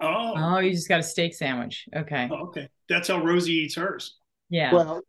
Oh, 0.00 0.34
Oh, 0.36 0.58
you 0.58 0.72
just 0.72 0.88
got 0.88 1.00
a 1.00 1.02
steak 1.02 1.34
sandwich. 1.34 1.88
Okay. 1.94 2.28
oh, 2.30 2.46
okay. 2.48 2.68
That's 2.88 3.08
how 3.08 3.22
Rosie 3.22 3.52
eats 3.52 3.76
hers. 3.76 4.16
Yeah. 4.50 4.72
Well, 4.74 5.02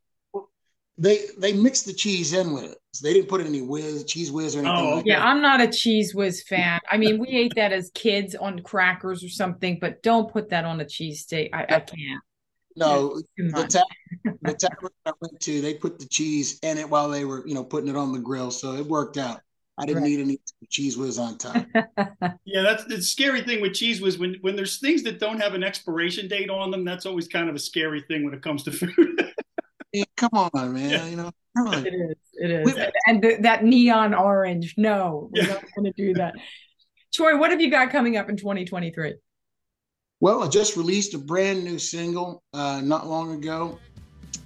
they 0.97 1.25
they 1.37 1.53
mixed 1.53 1.85
the 1.85 1.93
cheese 1.93 2.33
in 2.33 2.53
with 2.53 2.63
it. 2.65 2.77
So 2.93 3.05
they 3.07 3.13
didn't 3.13 3.29
put 3.29 3.41
any 3.41 3.61
whiz, 3.61 4.03
Cheez 4.05 4.31
Whiz 4.31 4.55
or 4.55 4.59
anything 4.59 4.75
Oh, 4.77 4.95
like 4.95 5.05
Yeah, 5.05 5.19
that. 5.19 5.27
I'm 5.27 5.41
not 5.41 5.61
a 5.61 5.67
Cheez 5.67 6.15
Whiz 6.15 6.41
fan. 6.43 6.79
I 6.89 6.97
mean, 6.97 7.19
we 7.19 7.27
ate 7.27 7.53
that 7.55 7.71
as 7.71 7.91
kids 7.93 8.33
on 8.33 8.59
crackers 8.61 9.23
or 9.23 9.29
something, 9.29 9.77
but 9.79 10.01
don't 10.01 10.31
put 10.31 10.49
that 10.49 10.65
on 10.65 10.81
a 10.81 10.85
cheese 10.87 11.21
steak. 11.21 11.51
I, 11.53 11.63
I 11.63 11.79
can't. 11.81 12.21
No, 12.75 13.21
Too 13.37 13.49
the 13.51 13.51
much. 13.61 13.73
ta- 13.73 13.83
the 14.41 14.53
tavern 14.53 14.89
I 15.05 15.11
went 15.21 15.39
to, 15.41 15.61
they 15.61 15.75
put 15.75 15.99
the 15.99 16.07
cheese 16.07 16.59
in 16.63 16.77
it 16.77 16.89
while 16.89 17.09
they 17.09 17.25
were, 17.25 17.45
you 17.47 17.53
know, 17.53 17.63
putting 17.63 17.89
it 17.89 17.95
on 17.95 18.11
the 18.11 18.19
grill. 18.19 18.49
So 18.51 18.73
it 18.75 18.85
worked 18.85 19.17
out. 19.17 19.41
I 19.79 19.85
didn't 19.85 20.03
Right. 20.03 20.09
need 20.09 20.19
any 20.21 20.39
Cheez 20.71 20.97
Whiz 20.97 21.17
on 21.19 21.37
top. 21.37 21.65
Yeah, 22.45 22.61
that's 22.63 22.85
the 22.85 23.01
scary 23.01 23.41
thing 23.41 23.61
with 23.61 23.73
cheese 23.73 24.01
was 24.01 24.17
when 24.17 24.35
when 24.41 24.55
there's 24.55 24.79
things 24.79 25.03
that 25.03 25.19
don't 25.19 25.39
have 25.39 25.53
an 25.53 25.63
expiration 25.63 26.27
date 26.27 26.49
on 26.49 26.71
them. 26.71 26.83
That's 26.85 27.05
always 27.05 27.27
kind 27.27 27.49
of 27.49 27.55
a 27.55 27.59
scary 27.59 28.01
thing 28.07 28.23
when 28.25 28.33
it 28.33 28.41
comes 28.41 28.63
to 28.63 28.71
food. 28.71 28.93
Yeah, 29.93 30.03
come 30.17 30.29
on, 30.33 30.73
man. 30.73 30.89
Yeah. 30.89 31.07
You 31.07 31.15
know, 31.15 31.31
come 31.55 31.67
on. 31.69 31.87
It 31.87 31.93
is. 31.93 32.15
It 32.33 32.51
is. 32.51 32.65
We- 32.75 32.81
And 33.07 33.21
th- 33.21 33.39
that 33.41 33.63
neon 33.63 34.13
orange. 34.13 34.75
No, 34.77 35.29
we're 35.31 35.43
Yeah. 35.43 35.53
not 35.53 35.63
going 35.75 35.85
to 35.85 35.93
do 35.93 36.13
that. 36.15 36.35
Troy, 37.13 37.37
what 37.37 37.51
have 37.51 37.61
you 37.61 37.71
got 37.71 37.89
coming 37.89 38.17
up 38.17 38.29
in 38.29 38.35
2023? 38.35 39.15
Well, 40.19 40.43
I 40.43 40.49
just 40.49 40.75
released 40.75 41.13
a 41.13 41.17
brand 41.17 41.63
new 41.63 41.79
single 41.79 42.43
uh, 42.53 42.81
not 42.83 43.07
long 43.07 43.33
ago 43.33 43.79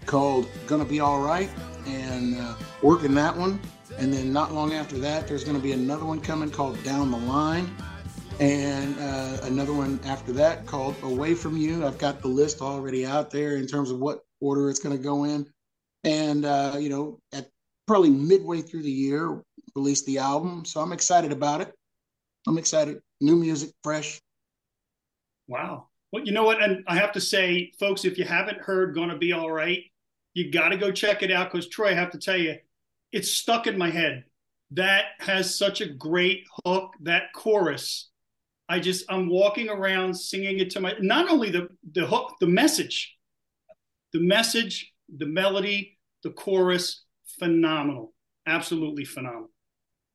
called 0.06 0.48
"Gonna 0.68 0.86
Be 0.86 1.00
All 1.00 1.22
Right," 1.22 1.50
and 1.88 2.38
uh, 2.40 2.54
working 2.84 3.16
that 3.16 3.36
one. 3.36 3.60
And 3.98 4.14
then 4.14 4.34
not 4.34 4.54
long 4.54 4.74
after 4.74 4.98
that, 5.00 5.28
there's 5.28 5.44
going 5.44 5.56
to 5.56 5.62
be 5.62 5.74
another 5.74 6.06
one 6.06 6.20
coming 6.20 6.50
called 6.50 6.82
"Down 6.84 7.12
the 7.12 7.18
Line," 7.18 7.76
and 8.40 8.98
uh, 9.00 9.38
another 9.44 9.74
one 9.74 10.00
after 10.06 10.32
that 10.34 10.66
called 10.66 10.96
"Away 11.04 11.36
from 11.36 11.58
You." 11.58 11.86
I've 11.86 11.98
got 11.98 12.22
the 12.22 12.28
list 12.28 12.62
already 12.62 13.06
out 13.06 13.32
there 13.32 13.58
in 13.58 13.68
terms 13.68 13.92
of 13.92 14.00
what 14.00 14.22
order 14.40 14.70
it's 14.70 14.80
going 14.80 14.98
to 14.98 15.04
go 15.04 15.26
in, 15.26 15.46
and 16.04 16.46
uh, 16.46 16.78
you 16.80 16.90
know, 16.90 17.20
at 17.34 17.48
probably 17.88 18.10
midway 18.10 18.62
through 18.62 18.84
the 18.84 18.92
year, 18.92 19.42
release 19.76 20.04
the 20.06 20.18
album. 20.18 20.66
So 20.66 20.82
I'm 20.82 20.94
excited 20.94 21.32
about 21.32 21.62
it. 21.62 21.74
I'm 22.48 22.58
excited. 22.58 23.00
New 23.20 23.36
music, 23.36 23.72
fresh. 23.84 24.20
Wow. 25.48 25.88
Well, 26.12 26.24
you 26.24 26.32
know 26.32 26.44
what? 26.44 26.62
And 26.62 26.84
I 26.88 26.96
have 26.96 27.12
to 27.14 27.22
say, 27.22 27.72
folks, 27.80 28.04
if 28.04 28.18
you 28.18 28.26
haven't 28.26 28.60
heard 28.60 28.96
Gonna 28.96 29.18
Be 29.18 29.32
All 29.32 29.52
Right, 29.52 29.84
you 30.34 30.52
got 30.52 30.70
to 30.70 30.78
go 30.78 30.92
check 30.92 31.24
it 31.24 31.32
out 31.32 31.52
because, 31.52 31.68
Troy, 31.68 31.90
I 31.90 31.94
have 31.94 32.12
to 32.12 32.18
tell 32.18 32.38
you, 32.38 32.56
it's 33.12 33.32
stuck 33.32 33.68
in 33.68 33.78
my 33.78 33.90
head. 33.90 34.24
That 34.72 35.06
has 35.20 35.58
such 35.58 35.82
a 35.82 35.90
great 35.90 36.46
hook, 36.66 36.94
that 37.02 37.34
chorus. 37.36 38.10
I 38.70 38.80
just, 38.80 39.06
I'm 39.10 39.30
walking 39.30 39.68
around 39.70 40.14
singing 40.14 40.60
it 40.60 40.70
to 40.72 40.80
my, 40.80 40.96
not 41.00 41.30
only 41.30 41.50
the, 41.50 41.68
the 41.92 42.06
hook, 42.06 42.36
the 42.40 42.48
message, 42.48 43.18
the 44.14 44.22
message, 44.22 44.94
the 45.18 45.26
melody, 45.26 45.98
the 46.24 46.30
chorus, 46.30 47.04
phenomenal. 47.38 48.14
Absolutely 48.48 49.04
phenomenal. 49.04 49.50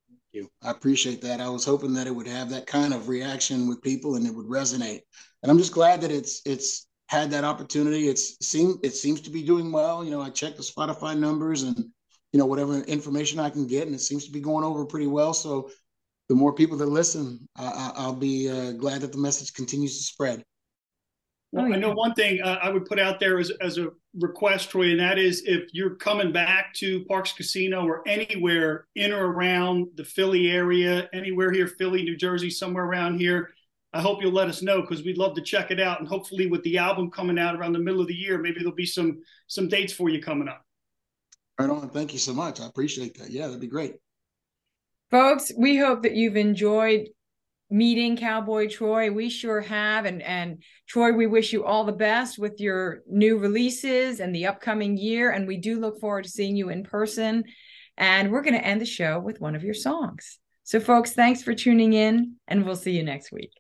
Thank 0.09 0.21
you. 0.33 0.51
I 0.63 0.71
appreciate 0.71 1.21
that. 1.23 1.41
I 1.41 1.49
was 1.51 1.65
hoping 1.65 1.93
that 1.95 2.07
it 2.07 2.15
would 2.15 2.27
have 2.27 2.49
that 2.51 2.67
kind 2.67 2.95
of 2.95 3.09
reaction 3.09 3.69
with 3.69 3.83
people 3.83 4.17
and 4.17 4.27
it 4.27 4.35
would 4.35 4.47
resonate. 4.47 5.01
And 5.43 5.51
I'm 5.51 5.59
just 5.59 5.73
glad 5.73 6.01
that 6.01 6.11
it's 6.11 6.43
it's 6.45 6.87
had 7.09 7.31
that 7.31 7.45
opportunity. 7.45 8.09
It's 8.09 8.37
seem 8.45 8.79
it 8.83 8.95
seems 8.95 9.21
to 9.23 9.31
be 9.31 9.43
doing 9.43 9.71
well. 9.71 10.05
You 10.05 10.11
know, 10.11 10.21
I 10.21 10.31
checked 10.31 10.57
the 10.57 10.63
Spotify 10.63 11.17
numbers 11.17 11.63
and 11.63 11.85
you 12.37 12.39
know 12.39 12.45
whatever 12.45 12.81
information 12.83 13.41
I 13.41 13.49
can 13.49 13.67
get, 13.67 13.87
and 13.87 13.95
it 13.95 14.01
seems 14.01 14.27
to 14.27 14.31
be 14.31 14.41
going 14.41 14.63
over 14.63 14.85
pretty 14.85 15.07
well. 15.07 15.33
So 15.33 15.71
the 16.29 16.35
more 16.35 16.53
people 16.53 16.77
that 16.77 16.85
listen, 16.85 17.49
I, 17.57 17.65
I, 17.65 17.93
I'll 17.97 18.13
be 18.13 18.51
uh, 18.51 18.73
glad 18.73 19.01
that 19.01 19.13
the 19.13 19.17
message 19.17 19.55
continues 19.55 19.97
to 19.97 20.05
spread. 20.05 20.45
Well, 21.51 21.65
Oh, 21.65 21.73
I 21.73 21.79
know 21.79 21.93
one 21.93 22.13
thing 22.13 22.43
uh, 22.43 22.59
I 22.61 22.69
would 22.69 22.85
put 22.85 23.01
out 23.01 23.21
there 23.21 23.39
as, 23.39 23.51
as 23.63 23.79
a 23.79 23.89
request, 24.19 24.69
Troy, 24.69 24.91
and 24.91 25.01
that 25.01 25.19
is 25.19 25.45
if 25.47 25.71
you're 25.73 25.95
coming 25.95 26.31
back 26.31 26.75
to 26.75 27.07
Parx 27.07 27.35
Casino 27.35 27.87
or 27.87 28.07
anywhere 28.07 28.87
in 28.97 29.15
or 29.15 29.33
around 29.33 29.87
the 29.95 30.05
Philly 30.05 30.51
area, 30.51 31.09
anywhere 31.15 31.51
here, 31.51 31.67
Philly, 31.67 32.03
New 32.03 32.19
Jersey, 32.19 32.51
somewhere 32.51 32.85
around 32.85 33.19
here, 33.19 33.49
I 33.95 34.03
hope 34.03 34.21
you'll 34.21 34.31
let 34.31 34.49
us 34.49 34.61
know 34.61 34.83
because 34.83 35.03
we'd 35.03 35.17
love 35.17 35.35
to 35.37 35.43
check 35.43 35.71
it 35.71 35.81
out. 35.81 36.01
And 36.01 36.09
hopefully, 36.09 36.49
with 36.49 36.63
the 36.65 36.77
album 36.77 37.11
coming 37.11 37.39
out 37.39 37.57
around 37.57 37.73
the 37.73 37.79
middle 37.79 38.03
of 38.03 38.09
the 38.09 38.15
year, 38.15 38.37
maybe 38.37 38.59
there'll 38.59 38.75
be 38.75 38.85
some 38.85 39.23
some 39.47 39.69
dates 39.69 39.95
for 39.95 40.11
you 40.11 40.21
coming 40.21 40.49
up. 40.49 40.66
Right 41.59 41.71
on. 41.71 41.89
Thank 41.91 42.13
you 42.13 42.19
so 42.19 42.35
much. 42.35 42.61
I 42.61 42.67
appreciate 42.67 43.19
that. 43.19 43.31
Yeah, 43.31 43.47
that'd 43.47 43.61
be 43.61 43.67
great. 43.67 43.95
Folks, 45.11 45.53
we 45.57 45.77
hope 45.77 46.03
that 46.03 46.15
you've 46.15 46.37
enjoyed 46.37 47.09
meeting 47.71 48.17
Cowboy 48.17 48.69
Troy. 48.69 49.11
We 49.11 49.31
sure 49.31 49.61
have. 49.63 50.05
And 50.05 50.23
and 50.23 50.63
Troy, 50.87 51.13
we 51.13 51.27
wish 51.27 51.53
you 51.53 51.65
all 51.65 51.85
the 51.85 51.93
best 51.93 52.39
with 52.39 52.61
your 52.61 53.03
new 53.09 53.39
releases 53.39 54.21
and 54.21 54.35
the 54.35 54.47
upcoming 54.47 54.97
year. 54.97 55.31
And 55.31 55.47
we 55.47 55.57
do 55.57 55.81
look 55.81 56.01
forward 56.01 56.25
to 56.25 56.31
seeing 56.31 56.57
you 56.57 56.69
in 56.69 56.85
person. 56.85 57.45
And 57.97 58.31
we're 58.31 58.43
going 58.43 58.55
to 58.55 58.65
end 58.65 58.81
the 58.81 58.87
show 58.87 59.19
with 59.19 59.41
one 59.41 59.57
of 59.57 59.65
your 59.65 59.75
songs. 59.75 60.39
So, 60.65 60.81
folks, 60.81 61.13
thanks 61.13 61.43
for 61.43 61.55
tuning 61.55 61.93
in, 61.93 62.35
and 62.49 62.65
we'll 62.65 62.75
see 62.75 62.91
you 62.91 63.05
next 63.05 63.31
week. 63.31 63.53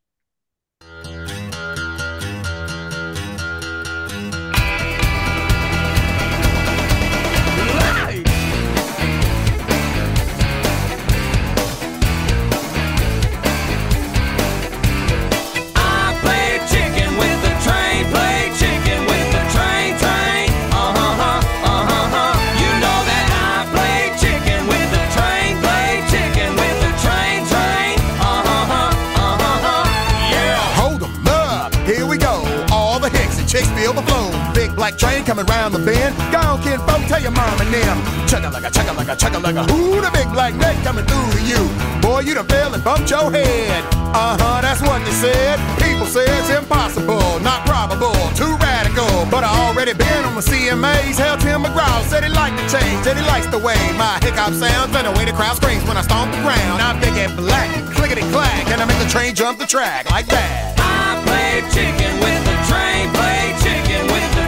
Train 34.96 35.24
coming 35.24 35.44
round 35.46 35.74
the 35.74 35.78
bend. 35.84 36.16
Go 36.32 36.40
on, 36.40 36.62
kid, 36.62 36.80
folk, 36.88 37.04
tell 37.04 37.20
your 37.20 37.32
mom 37.32 37.60
and 37.60 37.68
them. 37.68 37.96
Chugga 38.24 38.50
like 38.52 38.64
a 38.64 38.72
chugga 38.72 38.96
like 38.96 39.08
a 39.08 39.16
chugga 39.16 39.42
like 39.42 39.56
a. 39.56 39.64
Who 39.68 40.00
the 40.00 40.10
big 40.10 40.28
black 40.32 40.54
neck 40.54 40.76
coming 40.82 41.04
through 41.04 41.30
to 41.36 41.40
you? 41.44 41.60
Boy, 42.00 42.20
you 42.20 42.34
done 42.34 42.48
fell 42.48 42.72
and 42.72 42.82
bumped 42.82 43.10
your 43.10 43.30
head. 43.30 43.84
Uh 44.16 44.40
huh, 44.40 44.60
that's 44.64 44.80
what 44.80 45.04
they 45.04 45.12
said. 45.12 45.60
People 45.76 46.06
say 46.06 46.24
it's 46.24 46.48
impossible, 46.48 47.40
not 47.44 47.66
probable, 47.68 48.16
too 48.32 48.56
radical. 48.56 49.28
But 49.28 49.44
I 49.44 49.52
already 49.68 49.92
been 49.92 50.24
on 50.24 50.34
the 50.34 50.40
CMAs. 50.40 51.20
Hell, 51.20 51.36
Tim 51.36 51.64
McGraw 51.64 52.02
said 52.08 52.24
he 52.24 52.30
liked 52.32 52.56
the 52.56 52.64
change, 52.72 53.04
said 53.04 53.20
he 53.20 53.24
likes 53.28 53.46
the 53.52 53.60
way 53.60 53.76
my 54.00 54.16
hiccup 54.24 54.56
sounds 54.56 54.96
and 54.96 55.06
the 55.06 55.12
way 55.12 55.28
the 55.28 55.36
crowd 55.36 55.56
screams 55.56 55.84
when 55.84 55.96
I 55.96 56.02
stomp 56.02 56.32
the 56.32 56.40
ground. 56.40 56.80
I'm 56.80 56.96
big 57.00 57.12
and 57.20 57.36
black, 57.36 57.68
clickety 57.92 58.24
clack, 58.32 58.64
and 58.72 58.80
I 58.80 58.84
make 58.88 58.98
the 58.98 59.10
train 59.12 59.34
jump 59.34 59.58
the 59.58 59.66
track 59.66 60.08
like 60.10 60.26
that. 60.32 60.72
I 60.80 61.20
play 61.20 61.60
chicken 61.68 62.16
with 62.24 62.40
the 62.48 62.56
train, 62.64 63.12
play 63.12 63.52
chicken 63.60 64.05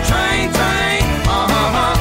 train, 0.09 0.53
train. 0.53 1.03
Uh 1.27 1.47
huh, 1.53 1.55
uh 1.55 1.71
huh. 1.77 1.98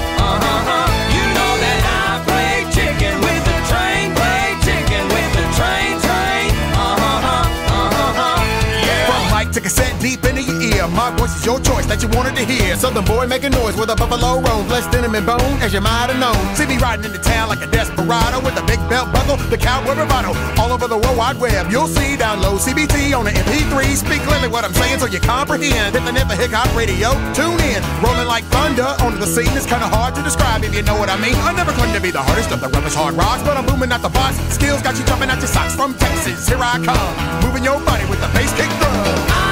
Mic 9.58 9.63
to 9.63 9.70
cassette 9.70 9.98
deep 10.00 10.22
into 10.22 10.43
your 10.46 10.62
ear. 10.62 10.88
My 10.93 11.10
voice 11.17 11.34
is 11.34 11.41
your 11.41 11.58
choice 11.60 11.89
that 11.89 12.04
you 12.06 12.10
wanted 12.13 12.38
to 12.38 12.46
hear. 12.46 12.78
Southern 12.78 13.06
boy 13.06 13.26
making 13.26 13.58
noise 13.58 13.74
with 13.74 13.89
a 13.89 13.96
buffalo 13.96 14.38
roam. 14.38 14.70
Flesh, 14.70 14.86
denim, 14.93 15.15
and 15.15 15.26
bone, 15.26 15.58
as 15.65 15.74
you 15.74 15.82
might 15.82 16.13
have 16.13 16.20
known. 16.22 16.38
See 16.54 16.70
me 16.70 16.78
riding 16.78 17.10
into 17.10 17.17
town 17.17 17.50
like 17.50 17.65
a 17.65 17.70
desperado 17.74 18.38
with 18.46 18.54
a 18.54 18.62
big 18.70 18.78
belt 18.86 19.10
buckle, 19.10 19.38
the 19.50 19.58
cowboy 19.58 19.98
bravado. 19.98 20.38
All 20.62 20.70
over 20.70 20.86
the 20.88 20.98
World 20.98 21.17
Wide 21.17 21.41
Web, 21.41 21.72
you'll 21.72 21.89
see 21.89 22.13
download 22.13 22.62
CBT 22.62 23.17
on 23.17 23.26
the 23.26 23.34
MP3. 23.34 23.98
Speak 23.98 24.22
clearly 24.30 24.48
what 24.48 24.62
I'm 24.63 24.74
saying 24.78 25.00
so 25.00 25.08
you 25.10 25.20
comprehend. 25.20 25.96
Hit 25.96 26.06
the 26.06 26.13
Never 26.13 26.36
Hip 26.38 26.54
Hop 26.54 26.70
Radio, 26.78 27.17
tune 27.34 27.58
in. 27.65 27.82
Rolling 28.06 28.30
like 28.30 28.46
thunder 28.54 28.93
onto 29.02 29.17
the 29.17 29.26
scene. 29.26 29.50
It's 29.58 29.65
kind 29.65 29.82
of 29.82 29.89
hard 29.89 30.13
to 30.15 30.22
describe 30.22 30.62
if 30.70 30.76
you 30.76 30.86
know 30.86 31.02
what 31.02 31.10
I 31.10 31.17
mean. 31.17 31.34
I 31.41 31.50
never 31.58 31.74
claimed 31.74 31.98
to 31.98 32.02
be 32.02 32.12
the 32.12 32.22
hardest 32.22 32.54
of 32.54 32.62
the 32.62 32.70
roughest 32.70 32.93
hard 32.96 33.17
rocks, 33.17 33.41
but 33.41 33.58
I'm 33.58 33.65
booming 33.65 33.89
out 33.89 34.06
the 34.06 34.13
box. 34.13 34.38
Skills 34.54 34.86
got 34.86 35.02
you 35.02 35.06
jumping 35.10 35.34
out 35.34 35.41
your 35.41 35.50
socks 35.50 35.74
from 35.74 35.98
Texas. 35.98 36.46
Here 36.46 36.62
I 36.62 36.78
come, 36.86 37.13
moving 37.41 37.65
your 37.65 37.82
body 37.82 38.06
with 38.06 38.22
the 38.22 38.30
bass 38.38 38.54
kick 38.54 38.70
drum. 38.78 39.46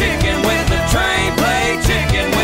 Chicken 0.00 0.40
with 0.40 0.66
the 0.70 0.80
train, 0.88 1.36
play 1.36 1.76
chicken 1.84 2.39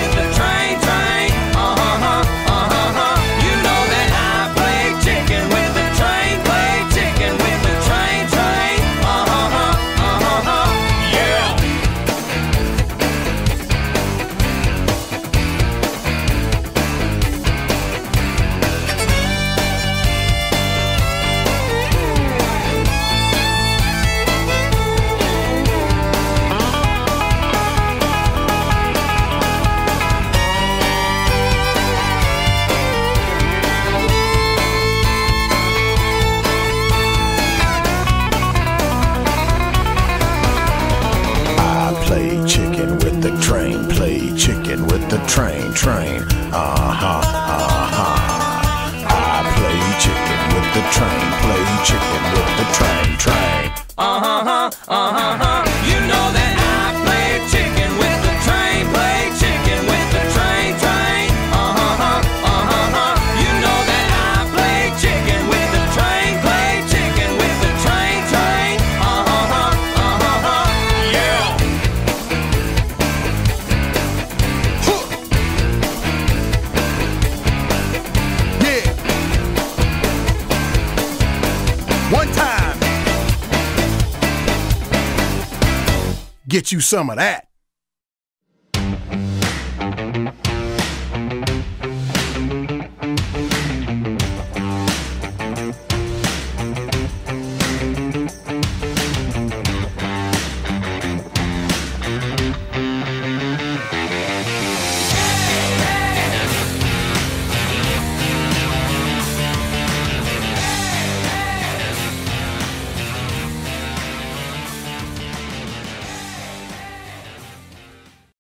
get 86.67 86.73
you 86.73 86.81
some 86.81 87.11
of 87.11 87.17
that. 87.17 87.47